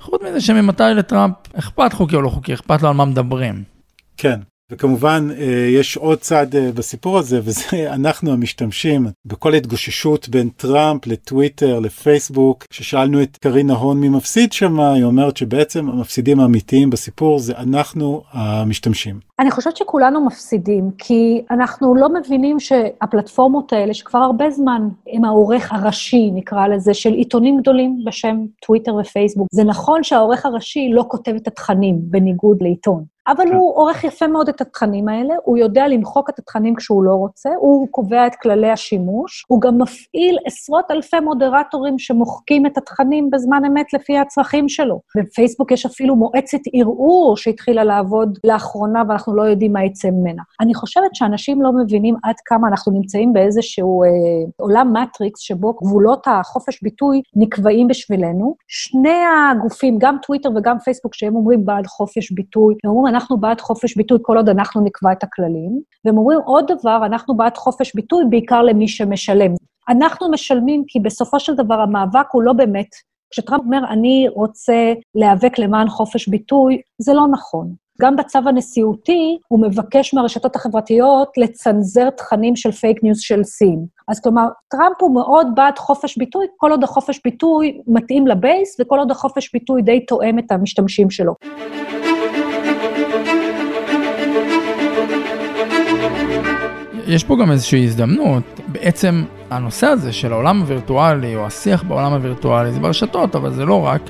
חוץ 0.00 0.22
מזה 0.22 0.40
שממתי 0.40 0.82
לטראמפ 0.96 1.34
אכפת 1.58 1.92
חוקי 1.92 2.16
או 2.16 2.22
לא 2.22 2.28
חוקי, 2.28 2.54
אכפת 2.54 2.82
לו 2.82 2.88
על 2.88 2.94
מה 2.94 3.04
מדברים. 3.04 3.62
כן, 4.16 4.40
וכמובן 4.70 5.28
אה, 5.38 5.68
יש 5.70 5.96
עוד 5.96 6.18
צד 6.18 6.54
אה, 6.54 6.72
בסיפור 6.74 7.18
הזה 7.18 7.40
וזה 7.42 7.62
אנחנו 8.00 8.32
המשתמשים 8.32 9.06
בכל 9.24 9.54
התגוששות 9.54 10.28
בין 10.28 10.48
טראמפ 10.48 11.06
לטוויטר 11.06 11.78
לפייסבוק 11.78 12.64
כששאלנו 12.70 13.22
את 13.22 13.36
קרינה 13.36 13.74
הון 13.74 14.00
מי 14.00 14.08
מפסיד 14.08 14.52
שמה 14.52 14.92
היא 14.92 15.04
אומרת 15.04 15.36
שבעצם 15.36 15.88
המפסידים 15.88 16.40
האמיתיים 16.40 16.90
בסיפור 16.90 17.38
זה 17.38 17.52
אנחנו 17.58 18.22
המשתמשים. 18.32 19.20
אני 19.38 19.50
חושבת 19.50 19.76
שכולנו 19.76 20.26
מפסידים 20.26 20.90
כי 20.98 21.42
אנחנו 21.50 21.94
לא 21.94 22.08
מבינים 22.14 22.60
שהפלטפורמות 22.60 23.72
האלה 23.72 23.94
שכבר 23.94 24.18
הרבה 24.18 24.50
זמן 24.50 24.88
הם 25.12 25.24
העורך 25.24 25.72
הראשי 25.72 26.30
נקרא 26.34 26.66
לזה 26.66 26.94
של 26.94 27.12
עיתונים 27.12 27.60
גדולים 27.60 28.04
בשם 28.06 28.36
טוויטר 28.66 28.94
ופייסבוק. 28.94 29.48
זה 29.52 29.64
נכון 29.64 30.02
שהעורך 30.02 30.46
הראשי 30.46 30.90
לא 30.92 31.04
כותב 31.08 31.32
את 31.36 31.46
התכנים 31.46 31.98
בניגוד 32.00 32.56
לעיתון. 32.60 33.15
אבל 33.28 33.44
כן. 33.48 33.54
הוא 33.54 33.76
עורך 33.76 34.04
יפה 34.04 34.26
מאוד 34.26 34.48
את 34.48 34.60
התכנים 34.60 35.08
האלה, 35.08 35.34
הוא 35.44 35.58
יודע 35.58 35.88
למחוק 35.88 36.30
את 36.30 36.38
התכנים 36.38 36.74
כשהוא 36.74 37.04
לא 37.04 37.14
רוצה, 37.14 37.50
הוא 37.60 37.88
קובע 37.90 38.26
את 38.26 38.34
כללי 38.34 38.70
השימוש, 38.70 39.44
הוא 39.48 39.60
גם 39.60 39.78
מפעיל 39.78 40.38
עשרות 40.46 40.90
אלפי 40.90 41.20
מודרטורים 41.20 41.98
שמוחקים 41.98 42.66
את 42.66 42.78
התכנים 42.78 43.30
בזמן 43.30 43.62
אמת 43.66 43.92
לפי 43.92 44.18
הצרכים 44.18 44.68
שלו. 44.68 45.00
בפייסבוק 45.16 45.72
יש 45.72 45.86
אפילו 45.86 46.16
מועצת 46.16 46.58
ערעור 46.72 47.36
שהתחילה 47.36 47.84
לעבוד 47.84 48.38
לאחרונה, 48.44 49.02
ואנחנו 49.08 49.36
לא 49.36 49.42
יודעים 49.42 49.72
מה 49.72 49.84
יצא 49.84 50.08
ממנה. 50.10 50.42
אני 50.60 50.74
חושבת 50.74 51.14
שאנשים 51.14 51.62
לא 51.62 51.72
מבינים 51.72 52.16
עד 52.22 52.34
כמה 52.44 52.68
אנחנו 52.68 52.92
נמצאים 52.92 53.32
באיזשהו 53.32 54.02
אה, 54.02 54.08
עולם 54.56 54.92
מטריקס, 54.96 55.40
שבו 55.40 55.72
גבולות 55.72 56.26
החופש 56.26 56.82
ביטוי 56.82 57.22
נקבעים 57.36 57.88
בשבילנו. 57.88 58.54
שני 58.68 59.18
הגופים, 59.50 59.98
גם 59.98 60.16
טוויטר 60.26 60.48
וגם 60.56 60.78
פייסבוק, 60.78 61.14
שהם 61.14 61.36
אומרים 61.36 61.64
בעד 61.64 61.86
חופש 61.86 62.32
ביטוי, 62.32 62.74
הם 62.84 62.90
אומרים, 62.90 63.15
אנחנו 63.16 63.36
בעד 63.36 63.60
חופש 63.60 63.96
ביטוי 63.96 64.18
כל 64.22 64.36
עוד 64.36 64.48
אנחנו 64.48 64.84
נקבע 64.84 65.12
את 65.12 65.22
הכללים, 65.22 65.80
והם 66.04 66.18
אומרים 66.18 66.38
עוד 66.44 66.72
דבר, 66.72 67.00
אנחנו 67.06 67.36
בעד 67.36 67.56
חופש 67.56 67.94
ביטוי 67.94 68.24
בעיקר 68.30 68.62
למי 68.62 68.88
שמשלם. 68.88 69.54
אנחנו 69.88 70.30
משלמים 70.30 70.84
כי 70.88 71.00
בסופו 71.00 71.40
של 71.40 71.54
דבר 71.54 71.74
המאבק 71.74 72.26
הוא 72.32 72.42
לא 72.42 72.52
באמת, 72.52 72.88
כשטראמפ 73.30 73.64
אומר, 73.64 73.80
אני 73.90 74.26
רוצה 74.34 74.92
להיאבק 75.14 75.58
למען 75.58 75.88
חופש 75.88 76.28
ביטוי, 76.28 76.80
זה 76.98 77.14
לא 77.14 77.28
נכון. 77.28 77.74
גם 78.00 78.16
בצו 78.16 78.38
הנשיאותי, 78.38 79.38
הוא 79.48 79.60
מבקש 79.60 80.14
מהרשתות 80.14 80.56
החברתיות 80.56 81.28
לצנזר 81.36 82.10
תכנים 82.10 82.56
של 82.56 82.72
fake 82.72 83.02
news 83.02 83.20
של 83.20 83.44
סין. 83.44 83.86
אז 84.08 84.20
כלומר, 84.20 84.46
טראמפ 84.68 84.96
הוא 85.00 85.14
מאוד 85.14 85.46
בעד 85.54 85.78
חופש 85.78 86.18
ביטוי, 86.18 86.46
כל 86.56 86.70
עוד 86.70 86.84
החופש 86.84 87.20
ביטוי 87.24 87.80
מתאים 87.86 88.26
ל 88.26 88.34
base, 88.34 88.76
וכל 88.80 88.98
עוד 88.98 89.10
החופש 89.10 89.52
ביטוי 89.52 89.82
די 89.82 90.06
תואם 90.06 90.38
את 90.38 90.52
המשתמשים 90.52 91.10
שלו. 91.10 91.34
יש 97.06 97.24
פה 97.24 97.36
גם 97.40 97.50
איזושהי 97.50 97.84
הזדמנות, 97.84 98.60
בעצם 98.68 99.24
הנושא 99.50 99.86
הזה 99.86 100.12
של 100.12 100.32
העולם 100.32 100.60
הווירטואלי, 100.60 101.36
או 101.36 101.46
השיח 101.46 101.82
בעולם 101.82 102.12
הווירטואלי, 102.12 102.72
זה 102.72 102.80
ברשתות, 102.80 103.36
אבל 103.36 103.52
זה 103.52 103.64
לא 103.64 103.86
רק, 103.86 104.00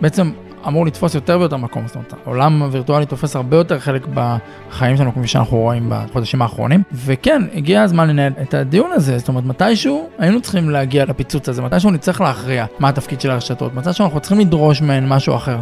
בעצם 0.00 0.30
אמור 0.68 0.86
לתפוס 0.86 1.14
יותר 1.14 1.38
ויותר 1.40 1.56
מקום, 1.56 1.86
זאת 1.86 1.96
אומרת, 1.96 2.14
העולם 2.26 2.62
הווירטואלי 2.62 3.06
תופס 3.06 3.36
הרבה 3.36 3.56
יותר 3.56 3.78
חלק 3.78 4.06
בחיים 4.14 4.96
שלנו, 4.96 5.14
כפי 5.14 5.26
שאנחנו 5.26 5.56
רואים 5.56 5.86
בחודשים 5.88 6.42
האחרונים, 6.42 6.82
וכן, 6.92 7.42
הגיע 7.54 7.82
הזמן 7.82 8.08
לנהל 8.08 8.32
את 8.42 8.54
הדיון 8.54 8.90
הזה, 8.92 9.18
זאת 9.18 9.28
אומרת, 9.28 9.44
מתישהו 9.44 10.08
היינו 10.18 10.40
צריכים 10.40 10.70
להגיע 10.70 11.04
לפיצוץ 11.04 11.48
הזה, 11.48 11.62
מתישהו 11.62 11.90
נצטרך 11.90 12.20
להכריע 12.20 12.66
מה 12.78 12.88
התפקיד 12.88 13.20
של 13.20 13.30
הרשתות, 13.30 13.74
מתישהו 13.74 14.04
אנחנו 14.04 14.20
צריכים 14.20 14.40
לדרוש 14.40 14.82
מהן 14.82 15.08
משהו 15.08 15.36
אחר. 15.36 15.58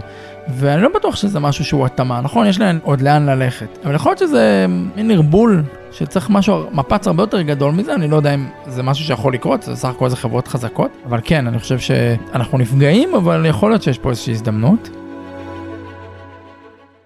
ואני 0.55 0.83
לא 0.83 0.89
בטוח 0.95 1.17
שזה 1.17 1.41
משהו 1.41 1.65
שהוא 1.65 1.87
התאמה, 1.87 2.21
נכון? 2.21 2.47
יש 2.47 2.61
להן 2.61 2.79
עוד 2.83 3.01
לאן 3.01 3.27
ללכת. 3.27 3.79
אבל 3.85 3.95
יכול 3.95 4.11
להיות 4.11 4.19
שזה 4.19 4.67
מין 4.97 5.11
ערבול 5.11 5.63
שצריך 5.93 6.31
משהו, 6.31 6.71
מפץ 6.73 7.07
הרבה 7.07 7.23
יותר 7.23 7.43
גדול 7.43 7.73
מזה, 7.73 7.95
אני 7.95 8.09
לא 8.09 8.17
יודע 8.17 8.35
אם 8.35 8.47
זה 8.67 8.83
משהו 8.83 9.05
שיכול 9.05 9.35
לקרות, 9.35 9.63
זה 9.63 9.77
סך 9.77 9.89
הכל 9.89 10.05
איזה 10.05 10.17
חברות 10.17 10.49
חזקות, 10.49 10.91
אבל 11.07 11.21
כן, 11.25 11.47
אני 11.47 11.59
חושב 11.59 11.79
שאנחנו 11.79 12.59
נפגעים, 12.59 13.15
אבל 13.15 13.47
יכול 13.47 13.71
להיות 13.71 13.83
שיש 13.83 13.99
פה 13.99 14.11
איזושהי 14.11 14.33
הזדמנות. 14.33 14.91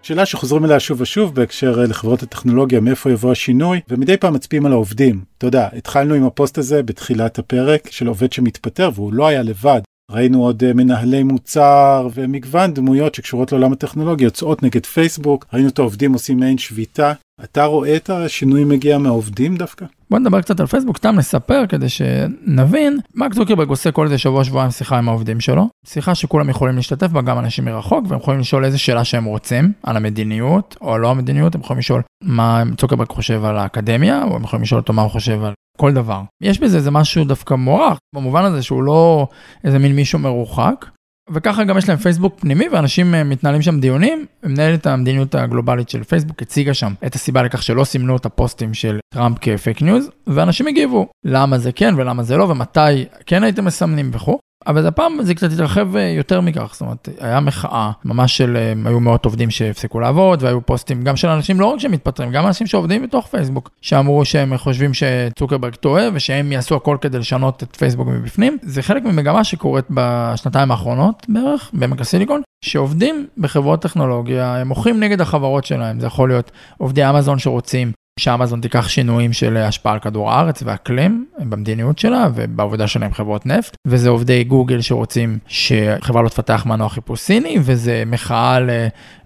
שאלה 0.02 0.26
שחוזרים 0.26 0.64
אליה 0.64 0.80
שוב 0.80 1.00
ושוב 1.00 1.34
בהקשר 1.34 1.80
אה, 1.80 1.86
לחברות 1.86 2.22
הטכנולוגיה, 2.22 2.80
מאיפה 2.80 3.10
יבוא 3.10 3.32
השינוי, 3.32 3.80
ומדי 3.88 4.16
פעם 4.16 4.34
מצביעים 4.34 4.66
על 4.66 4.72
העובדים. 4.72 5.20
אתה 5.38 5.46
יודע, 5.46 5.68
התחלנו 5.76 6.14
עם 6.14 6.26
הפוסט 6.26 6.58
הזה 6.58 6.82
בתחילת 6.82 7.38
הפרק 7.38 7.90
של 7.90 8.06
עובד 8.06 8.32
שמתפטר, 8.32 8.90
והוא 8.94 9.12
לא 9.12 9.26
היה 9.26 9.42
לבד. 9.42 9.80
ראינו 10.10 10.44
עוד 10.44 10.64
אה, 10.64 10.72
מנהלי 10.72 11.22
מוצר 11.22 12.08
ומגוון 12.14 12.74
דמויות 12.74 13.14
שקשורות 13.14 13.52
לעולם 13.52 13.72
הטכנולוגיה 13.72 14.24
יוצאות 14.24 14.62
נגד 14.62 14.86
פייסבוק, 14.86 15.46
ראינו 15.52 15.68
את 15.68 15.78
העובדים 15.78 16.12
עושים 16.12 16.40
מעין 16.40 16.58
שביתה. 16.58 17.12
אתה 17.44 17.64
רואה 17.64 17.96
את 17.96 18.10
השינוי 18.10 18.64
מגיע 18.64 18.98
מהעובדים 18.98 19.56
דווקא? 19.56 19.86
בוא 20.10 20.18
נדבר 20.18 20.40
קצת 20.40 20.60
על 20.60 20.66
פייסבוק, 20.66 20.96
סתם 20.96 21.14
נספר 21.16 21.66
כדי 21.68 21.88
שנבין. 21.88 22.98
מרק 23.14 23.34
צוקרברג 23.34 23.68
עושה 23.68 23.92
כל 23.92 24.04
איזה 24.04 24.18
שבוע 24.18 24.44
שבועיים 24.44 24.70
שיחה 24.70 24.98
עם 24.98 25.08
העובדים 25.08 25.40
שלו. 25.40 25.68
שיחה 25.86 26.14
שכולם 26.14 26.48
יכולים 26.48 26.76
להשתתף 26.76 27.06
בה, 27.06 27.22
גם 27.22 27.38
אנשים 27.38 27.64
מרחוק, 27.64 28.04
והם 28.08 28.20
יכולים 28.20 28.40
לשאול 28.40 28.64
איזה 28.64 28.78
שאלה 28.78 29.04
שהם 29.04 29.24
רוצים 29.24 29.72
על 29.82 29.96
המדיניות, 29.96 30.76
או 30.80 30.98
לא 30.98 31.10
המדיניות, 31.10 31.54
הם 31.54 31.60
יכולים 31.60 31.78
לשאול 31.78 32.02
מה 32.22 32.62
צוקרברג 32.76 33.08
חושב 33.08 33.44
על 33.44 33.58
האקדמיה, 33.58 34.24
או 34.24 34.36
הם 34.36 34.42
יכולים 34.42 34.62
לשאול 34.62 34.80
אותו 34.80 34.92
מה 34.92 35.02
הוא 35.02 35.10
חושב 35.10 35.44
על 35.44 35.52
כל 35.78 35.92
דבר. 35.92 36.22
יש 36.42 36.60
בזה 36.60 36.76
איזה 36.76 36.90
משהו 36.90 37.24
דווקא 37.24 37.54
מוערך, 37.54 37.98
במובן 38.14 38.44
הזה 38.44 38.62
שהוא 38.62 38.82
לא 38.82 39.26
איזה 39.64 39.78
מין 39.78 39.96
מישהו 39.96 40.18
מרוחק. 40.18 40.86
וככה 41.30 41.64
גם 41.64 41.78
יש 41.78 41.88
להם 41.88 41.98
פייסבוק 41.98 42.40
פנימי 42.40 42.68
ואנשים 42.68 43.14
אה, 43.14 43.24
מתנהלים 43.24 43.62
שם 43.62 43.80
דיונים. 43.80 44.26
מנהלת 44.42 44.86
המדיניות 44.86 45.34
הגלובלית 45.34 45.88
של 45.88 46.04
פייסבוק 46.04 46.42
הציגה 46.42 46.74
שם 46.74 46.92
את 47.06 47.14
הסיבה 47.14 47.42
לכך 47.42 47.62
שלא 47.62 47.84
סימנו 47.84 48.16
את 48.16 48.26
הפוסטים 48.26 48.74
של 48.74 48.98
טראמפ 49.14 49.38
כ 49.40 49.54
fake 49.54 49.82
news, 49.82 50.10
ואנשים 50.26 50.66
הגיבו 50.66 51.08
למה 51.24 51.58
זה 51.58 51.72
כן 51.72 51.94
ולמה 51.96 52.22
זה 52.22 52.36
לא 52.36 52.44
ומתי 52.44 53.04
כן 53.26 53.42
הייתם 53.42 53.64
מסמנים 53.64 54.10
וכו'. 54.12 54.38
אבל 54.66 54.86
הפעם 54.86 55.22
זה 55.22 55.34
קצת 55.34 55.52
התרחב 55.52 55.96
אה, 55.96 56.02
יותר 56.16 56.40
מכך, 56.40 56.70
זאת 56.72 56.80
אומרת, 56.80 57.08
היה 57.20 57.40
מחאה 57.40 57.90
ממש 58.04 58.36
של, 58.36 58.56
אה, 58.56 58.72
היו 58.88 59.00
מאות 59.00 59.24
עובדים 59.24 59.50
שהפסיקו 59.50 60.00
לעבוד, 60.00 60.42
והיו 60.42 60.66
פוסטים 60.66 61.02
גם 61.02 61.16
של 61.16 61.28
אנשים 61.28 61.60
לא 61.60 61.66
רק 61.66 61.80
שמתפטרים, 61.80 62.30
גם 62.30 62.46
אנשים 62.46 62.66
שעובדים 62.66 63.02
בתוך 63.02 63.26
פייסבוק, 63.26 63.70
שאמרו 63.80 64.24
שהם 64.24 64.56
חושבים 64.56 64.90
שצוקרברג 64.94 65.74
טועה, 65.74 66.08
ושהם 66.14 66.52
יעשו 66.52 66.76
הכל 66.76 66.96
כדי 67.00 67.18
לשנות 67.18 67.62
את 67.62 67.76
פייסבוק 67.76 68.08
מבפנים. 68.08 68.58
זה 68.62 68.82
חלק 68.82 69.04
ממגמה 69.04 69.44
שקורית 69.44 69.84
בשנתיים 69.90 70.70
האחרונות 70.70 71.26
בערך, 71.28 71.70
בעמק 71.72 72.00
הסיליקון, 72.00 72.42
שעובדים 72.64 73.26
בחברות 73.38 73.82
טכנולוגיה, 73.82 74.56
הם 74.56 74.68
מוחים 74.68 75.00
נגד 75.00 75.20
החברות 75.20 75.64
שלהם, 75.64 76.00
זה 76.00 76.06
יכול 76.06 76.28
להיות 76.28 76.50
עובדי 76.78 77.10
אמזון 77.10 77.38
שרוצים 77.38 77.92
שאמזון 78.20 78.60
תיקח 78.60 78.88
שינויים 78.88 79.32
של 79.32 79.56
השפעה 79.56 79.92
על 79.92 79.98
כדור 79.98 80.30
הארץ 80.30 80.62
ואקלים 80.66 81.26
במדיניות 81.38 81.98
שלה 81.98 82.28
ובעבודה 82.34 82.86
שלה 82.86 83.06
עם 83.06 83.12
חברות 83.14 83.46
נפט, 83.46 83.76
וזה 83.86 84.08
עובדי 84.08 84.44
גוגל 84.44 84.80
שרוצים 84.80 85.38
שחברה 85.46 86.22
לא 86.22 86.28
תפתח 86.28 86.66
מנוע 86.66 86.88
חיפוש 86.88 87.20
סיני, 87.20 87.58
וזה 87.62 88.02
מחאה 88.06 88.58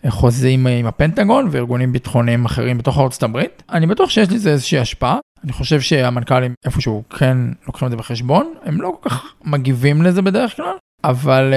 לחוזים 0.05 0.67
עם 0.67 0.87
הפנטגון 0.87 1.49
וארגונים 1.51 1.93
ביטחוניים 1.93 2.45
אחרים 2.45 2.79
בתוך 2.79 2.99
ארצות 2.99 3.23
הברית. 3.23 3.63
אני 3.71 3.87
בטוח 3.87 4.11
שיש 4.11 4.29
לזה 4.31 4.51
איזושהי 4.51 4.79
השפעה. 4.79 5.19
אני 5.45 5.53
חושב 5.53 5.81
שהמנכ"לים 5.81 6.55
איפשהו 6.65 7.03
כן 7.19 7.39
לוקחים 7.67 7.87
את 7.87 7.91
זה 7.91 7.97
בחשבון, 7.97 8.55
הם 8.65 8.81
לא 8.81 8.93
כל 9.01 9.11
כך 9.11 9.33
מגיבים 9.45 10.03
לזה 10.03 10.23
בדרך 10.23 10.57
כלל, 10.57 10.75
אבל 11.05 11.55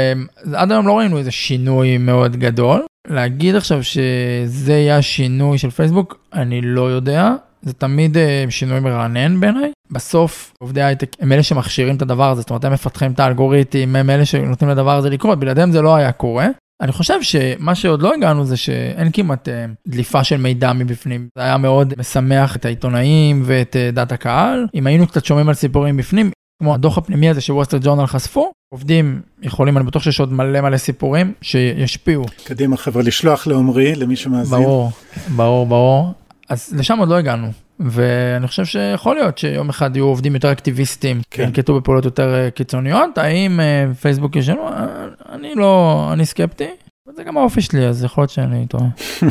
עד 0.54 0.72
היום 0.72 0.88
לא 0.88 0.98
ראינו 0.98 1.18
איזה 1.18 1.32
שינוי 1.32 1.98
מאוד 1.98 2.36
גדול. 2.36 2.82
להגיד 3.08 3.56
עכשיו 3.56 3.84
שזה 3.84 4.74
יהיה 4.74 4.98
השינוי 4.98 5.58
של 5.58 5.70
פייסבוק, 5.70 6.20
אני 6.34 6.62
לא 6.62 6.92
יודע. 6.92 7.36
זה 7.62 7.74
תמיד 7.74 8.18
אה, 8.18 8.46
שינוי 8.50 8.80
מרענן 8.80 9.40
בעיניי. 9.40 9.72
בסוף 9.92 10.54
עובדי 10.60 10.84
הייטק 10.84 11.10
הם 11.20 11.32
אלה 11.32 11.44
שמכשירים 11.44 11.96
את 11.96 12.02
הדבר 12.02 12.32
הזה, 12.32 12.42
זאת 12.42 12.50
אומרת 12.50 12.66
הם 12.66 12.74
מפתחים 12.74 13.12
את 13.12 13.20
האלגוריתם, 13.20 13.96
הם 13.96 14.10
אלה 14.10 14.26
שנותנים 14.26 14.72
לדבר 14.72 14.98
הזה 14.98 15.10
לקרות, 15.10 15.40
בלעדיהם 15.40 15.72
זה 15.72 15.82
לא 15.82 15.96
היה 15.96 16.12
קורה. 16.12 16.48
אני 16.82 16.92
חושב 16.92 17.22
שמה 17.22 17.76
שעוד 17.76 18.02
לא 18.02 18.14
הגענו 18.14 18.46
זה 18.46 18.58
שאין 18.58 19.10
כמעט 19.14 19.48
uh, 19.48 19.52
דליפה 19.88 20.24
של 20.24 20.38
מידע 20.38 20.74
מבפנים. 20.74 21.28
זה 21.38 21.44
היה 21.44 21.58
מאוד 21.58 21.94
משמח 21.98 22.56
את 22.56 22.66
העיתונאים 22.66 23.42
ואת 23.46 23.76
uh, 23.76 23.96
דעת 23.96 24.12
הקהל. 24.12 24.68
אם 24.76 24.88
היינו 24.88 25.08
קצת 25.08 25.26
שומעים 25.26 25.50
על 25.50 25.54
סיפורים 25.54 25.98
בפנים, 25.98 26.32
כמו 26.60 26.74
הדוח 26.74 26.98
הפנימי 26.98 27.30
הזה 27.30 27.42
שווסטר 27.42 27.78
ג'ורנל 27.82 28.06
חשפו, 28.06 28.52
עובדים 28.74 29.22
יכולים, 29.42 29.78
אני 29.78 29.86
בטוח 29.86 30.04
שיש 30.04 30.20
עוד 30.20 30.34
מלא 30.34 30.62
מלא 30.62 30.78
סיפורים 30.78 31.34
שישפיעו. 31.42 32.26
קדימה 32.44 32.78
חבר'ה, 32.78 33.04
לשלוח 33.04 33.48
לעומרי, 33.48 33.96
למי 33.96 34.16
שמאזין. 34.16 34.60
ברור, 34.60 34.92
ברור, 35.36 35.66
ברור. 35.66 36.14
אז 36.50 36.74
לשם 36.78 36.98
עוד 37.00 37.10
לא 37.10 37.16
הגענו. 37.16 37.52
ואני 37.80 38.48
חושב 38.48 38.66
שיכול 38.66 39.16
להיות 39.16 39.38
שיום 39.38 39.70
אחד 39.70 39.96
יהיו 39.96 40.06
עובדים 40.06 40.34
יותר 40.34 40.52
אקטיביסטים, 40.52 41.22
כן. 41.32 41.44
ינקטו 41.44 41.76
בפעולות 41.76 42.06
יותר 42.06 42.34
אה, 42.34 42.52
קיצוניות. 42.52 43.18
האם 43.18 43.60
אה, 43.60 43.86
פייסבוק 44.02 44.36
ישנו? 44.36 44.68
אה, 44.68 45.06
אני 45.30 45.56
לא, 45.56 46.10
אני 46.14 46.26
סקפטי. 46.26 46.70
זה 47.16 47.24
גם 47.24 47.38
האופי 47.38 47.62
שלי, 47.62 47.88
אז 47.88 48.04
יכול 48.04 48.22
להיות 48.22 48.32
שאני 48.32 48.68
טועה. 48.68 48.88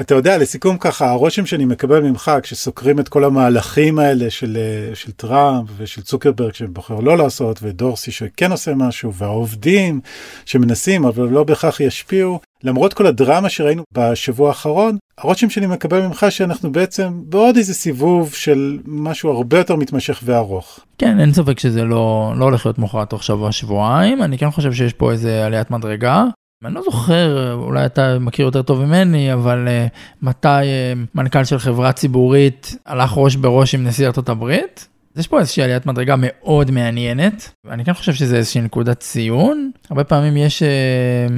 אתה 0.00 0.14
יודע, 0.14 0.38
לסיכום 0.38 0.78
ככה, 0.78 1.10
הרושם 1.10 1.46
שאני 1.46 1.64
מקבל 1.64 2.00
ממך 2.00 2.30
כשסוקרים 2.42 3.00
את 3.00 3.08
כל 3.08 3.24
המהלכים 3.24 3.98
האלה 3.98 4.30
של, 4.30 4.58
אה, 4.60 4.94
של 4.94 5.12
טראמפ 5.12 5.68
ושל 5.76 6.02
צוקרברג 6.02 6.54
שבוחר 6.54 7.00
לא 7.00 7.18
לעשות, 7.18 7.58
ודורסי 7.62 8.10
שכן 8.10 8.50
עושה 8.50 8.74
משהו, 8.74 9.14
והעובדים 9.14 10.00
שמנסים 10.44 11.04
אבל 11.04 11.28
לא 11.28 11.44
בהכרח 11.44 11.80
ישפיעו, 11.80 12.40
למרות 12.64 12.94
כל 12.94 13.06
הדרמה 13.06 13.48
שראינו 13.48 13.82
בשבוע 13.92 14.48
האחרון, 14.48 14.96
הרושם 15.18 15.50
שאני 15.50 15.66
מקבל 15.66 16.06
ממך 16.06 16.26
שאנחנו 16.30 16.72
בעצם 16.72 17.12
בעוד 17.24 17.56
איזה 17.56 17.74
סיבוב 17.74 18.34
של 18.34 18.78
משהו 18.86 19.30
הרבה 19.30 19.58
יותר 19.58 19.76
מתמשך 19.76 20.20
וארוך. 20.24 20.80
כן, 20.98 21.20
אין 21.20 21.32
ספק 21.32 21.58
שזה 21.58 21.84
לא, 21.84 22.32
לא 22.36 22.44
הולך 22.44 22.66
להיות 22.66 22.78
מוכרע 22.78 23.04
תוך 23.04 23.22
שבוע-שבועיים, 23.22 24.22
אני 24.22 24.38
כן 24.38 24.50
חושב 24.50 24.72
שיש 24.72 24.92
פה 24.92 25.12
איזה 25.12 25.46
עליית 25.46 25.70
מדרגה. 25.70 26.24
אני 26.64 26.74
לא 26.74 26.82
זוכר, 26.82 27.54
אולי 27.54 27.86
אתה 27.86 28.18
מכיר 28.18 28.44
יותר 28.44 28.62
טוב 28.62 28.84
ממני, 28.84 29.32
אבל 29.32 29.68
uh, 29.68 29.96
מתי 30.22 30.48
uh, 30.48 30.98
מנכ"ל 31.14 31.44
של 31.44 31.58
חברה 31.58 31.92
ציבורית 31.92 32.76
הלך 32.86 33.12
ראש 33.16 33.36
בראש 33.36 33.74
עם 33.74 33.84
נשיא 33.84 34.06
ארצות 34.06 34.28
הברית? 34.28 34.88
יש 35.16 35.28
פה 35.28 35.40
איזושהי 35.40 35.62
עליית 35.62 35.86
מדרגה 35.86 36.14
מאוד 36.18 36.70
מעניינת, 36.70 37.52
ואני 37.64 37.84
כן 37.84 37.92
חושב 37.92 38.12
שזה 38.12 38.36
איזושהי 38.36 38.60
נקודת 38.60 39.00
ציון. 39.00 39.70
הרבה 39.90 40.04
פעמים 40.04 40.36
יש, 40.36 40.62
uh, 40.62 41.32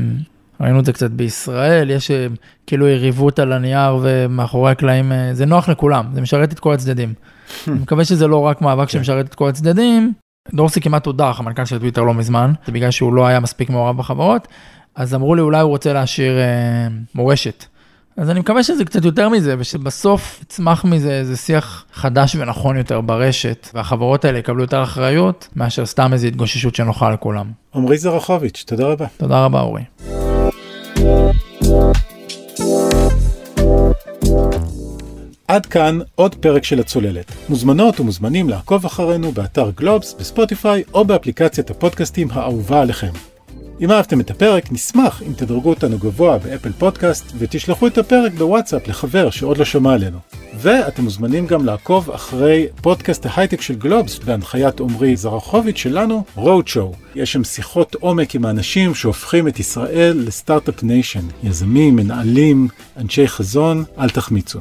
ראינו 0.61 0.81
את 0.81 0.85
זה 0.85 0.93
קצת 0.93 1.11
בישראל, 1.11 1.91
יש 1.91 2.11
uh, 2.11 2.15
כאילו 2.67 2.89
יריבות 2.89 3.39
על 3.39 3.53
הנייר 3.53 3.99
ומאחורי 4.03 4.71
הקלעים, 4.71 5.13
uh, 5.13 5.15
זה 5.33 5.47
נוח 5.47 5.69
לכולם, 5.69 6.07
זה 6.13 6.21
משרת 6.21 6.53
את 6.53 6.59
כל 6.59 6.75
הצדדים. 6.75 7.15
אני 7.69 7.79
מקווה 7.79 8.05
שזה 8.05 8.27
לא 8.27 8.41
רק 8.41 8.63
מאבק 8.63 8.89
שמשרת 8.89 9.27
את 9.27 9.35
כל 9.35 9.49
הצדדים. 9.49 10.13
דורסי 10.55 10.81
כמעט 10.81 11.07
הודח, 11.07 11.37
המנכ"ל 11.41 11.65
של 11.65 11.79
טוויטר 11.79 12.03
לא 12.03 12.15
מזמן, 12.15 12.53
זה 12.67 12.73
בגלל 12.73 12.91
שהוא 12.91 13.15
לא 13.15 13.27
היה 13.27 13.41
מספיק 13.41 13.71
מעורב 13.71 13.97
בחברות. 13.97 14.49
אז 14.95 15.15
אמרו 15.15 15.35
לי 15.35 15.43
אולי 15.43 15.61
הוא 15.61 15.71
רוצה 15.71 15.93
להשאיר 15.93 16.39
אה, 16.39 16.89
מורשת. 17.15 17.65
אז 18.17 18.31
אני 18.31 18.41
מקווה 18.41 18.63
שזה 18.63 18.85
קצת 18.85 19.05
יותר 19.05 19.29
מזה, 19.29 19.55
ושבסוף 19.59 20.39
יצמח 20.43 20.85
מזה 20.85 21.13
איזה 21.13 21.37
שיח 21.37 21.85
חדש 21.93 22.37
ונכון 22.37 22.77
יותר 22.77 23.01
ברשת, 23.01 23.69
והחברות 23.75 24.25
האלה 24.25 24.39
יקבלו 24.39 24.63
יותר 24.63 24.83
אחריות, 24.83 25.49
מאשר 25.57 25.87
סתם 25.87 26.13
איזו 26.13 26.27
התגוששות 26.27 26.75
שנוחה 26.75 27.07
על 27.07 27.17
כולם. 27.17 27.47
עמרי 27.75 27.99
זרחוביץ', 27.99 28.65
תודה 28.67 28.87
רבה. 28.87 29.07
תודה 29.17 29.45
רבה, 29.45 29.61
אורי. 29.61 29.83
עד 35.49 35.67
כאן 35.67 35.99
עוד 36.15 36.35
פרק 36.35 36.65
של 36.65 36.81
הצוללת. 36.81 37.33
מוזמנות 37.49 38.01
ומוזמנים 38.01 38.49
לעקוב 38.49 38.87
אחרינו 38.87 39.33
באתר 39.33 39.71
גלובס, 39.77 40.15
בספוטיפיי 40.19 40.83
או 40.95 41.05
באפליקציית 41.05 41.71
הפודקאסטים 41.71 42.29
האהובה 42.33 42.81
עליכם. 42.83 43.34
אם 43.81 43.91
אהבתם 43.91 44.21
את 44.21 44.31
הפרק, 44.31 44.73
נשמח 44.73 45.23
אם 45.27 45.33
תדרגו 45.33 45.71
אותנו 45.71 45.99
גבוה 45.99 46.39
ב 46.39 46.44
Apple 46.44 46.73
Podcast 46.73 47.33
ותשלחו 47.39 47.87
את 47.87 47.99
הפרק 47.99 48.33
בוואטסאפ 48.33 48.89
לחבר 48.89 49.31
שעוד 49.31 49.59
לא 49.59 49.65
שמע 49.65 49.95
עלינו. 49.95 50.19
ואתם 50.57 51.03
מוזמנים 51.05 51.47
גם 51.47 51.65
לעקוב 51.65 52.11
אחרי 52.11 52.67
פודקאסט 52.83 53.27
ההייטק 53.27 53.61
של 53.61 53.75
גלובס 53.75 54.19
בהנחיית 54.19 54.81
עמרי 54.81 55.17
זרחוביץ' 55.17 55.77
שלנו, 55.77 56.25
Roadshow. 56.35 56.93
יש 57.15 57.33
שם 57.33 57.45
שיחות 57.45 57.95
עומק 57.95 58.35
עם 58.35 58.45
האנשים 58.45 58.95
שהופכים 58.95 59.49
את 59.49 59.61
ישראל 59.61 60.23
ל 60.27 60.34
Startup 60.34 60.83
Nation. 60.83 61.27
יזמים, 61.43 61.97
מנהלים, 61.97 62.69
אנשי 62.97 63.29
חזון, 63.29 63.85
אל 63.99 64.11
תחמיצו. 64.11 64.61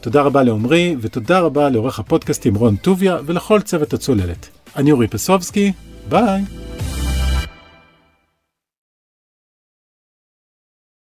תודה 0.00 0.22
רבה 0.22 0.42
לעמרי 0.42 0.96
ותודה 1.00 1.40
רבה 1.40 1.68
לעורך 1.68 1.98
הפודקאסטים 1.98 2.54
רון 2.54 2.76
טוביה 2.76 3.18
ולכל 3.26 3.60
צוות 3.60 3.94
הצוללת. 3.94 4.48
אני 4.76 4.92
אורי 4.92 5.08
פסובסקי, 5.08 5.72
ביי. 6.08 6.69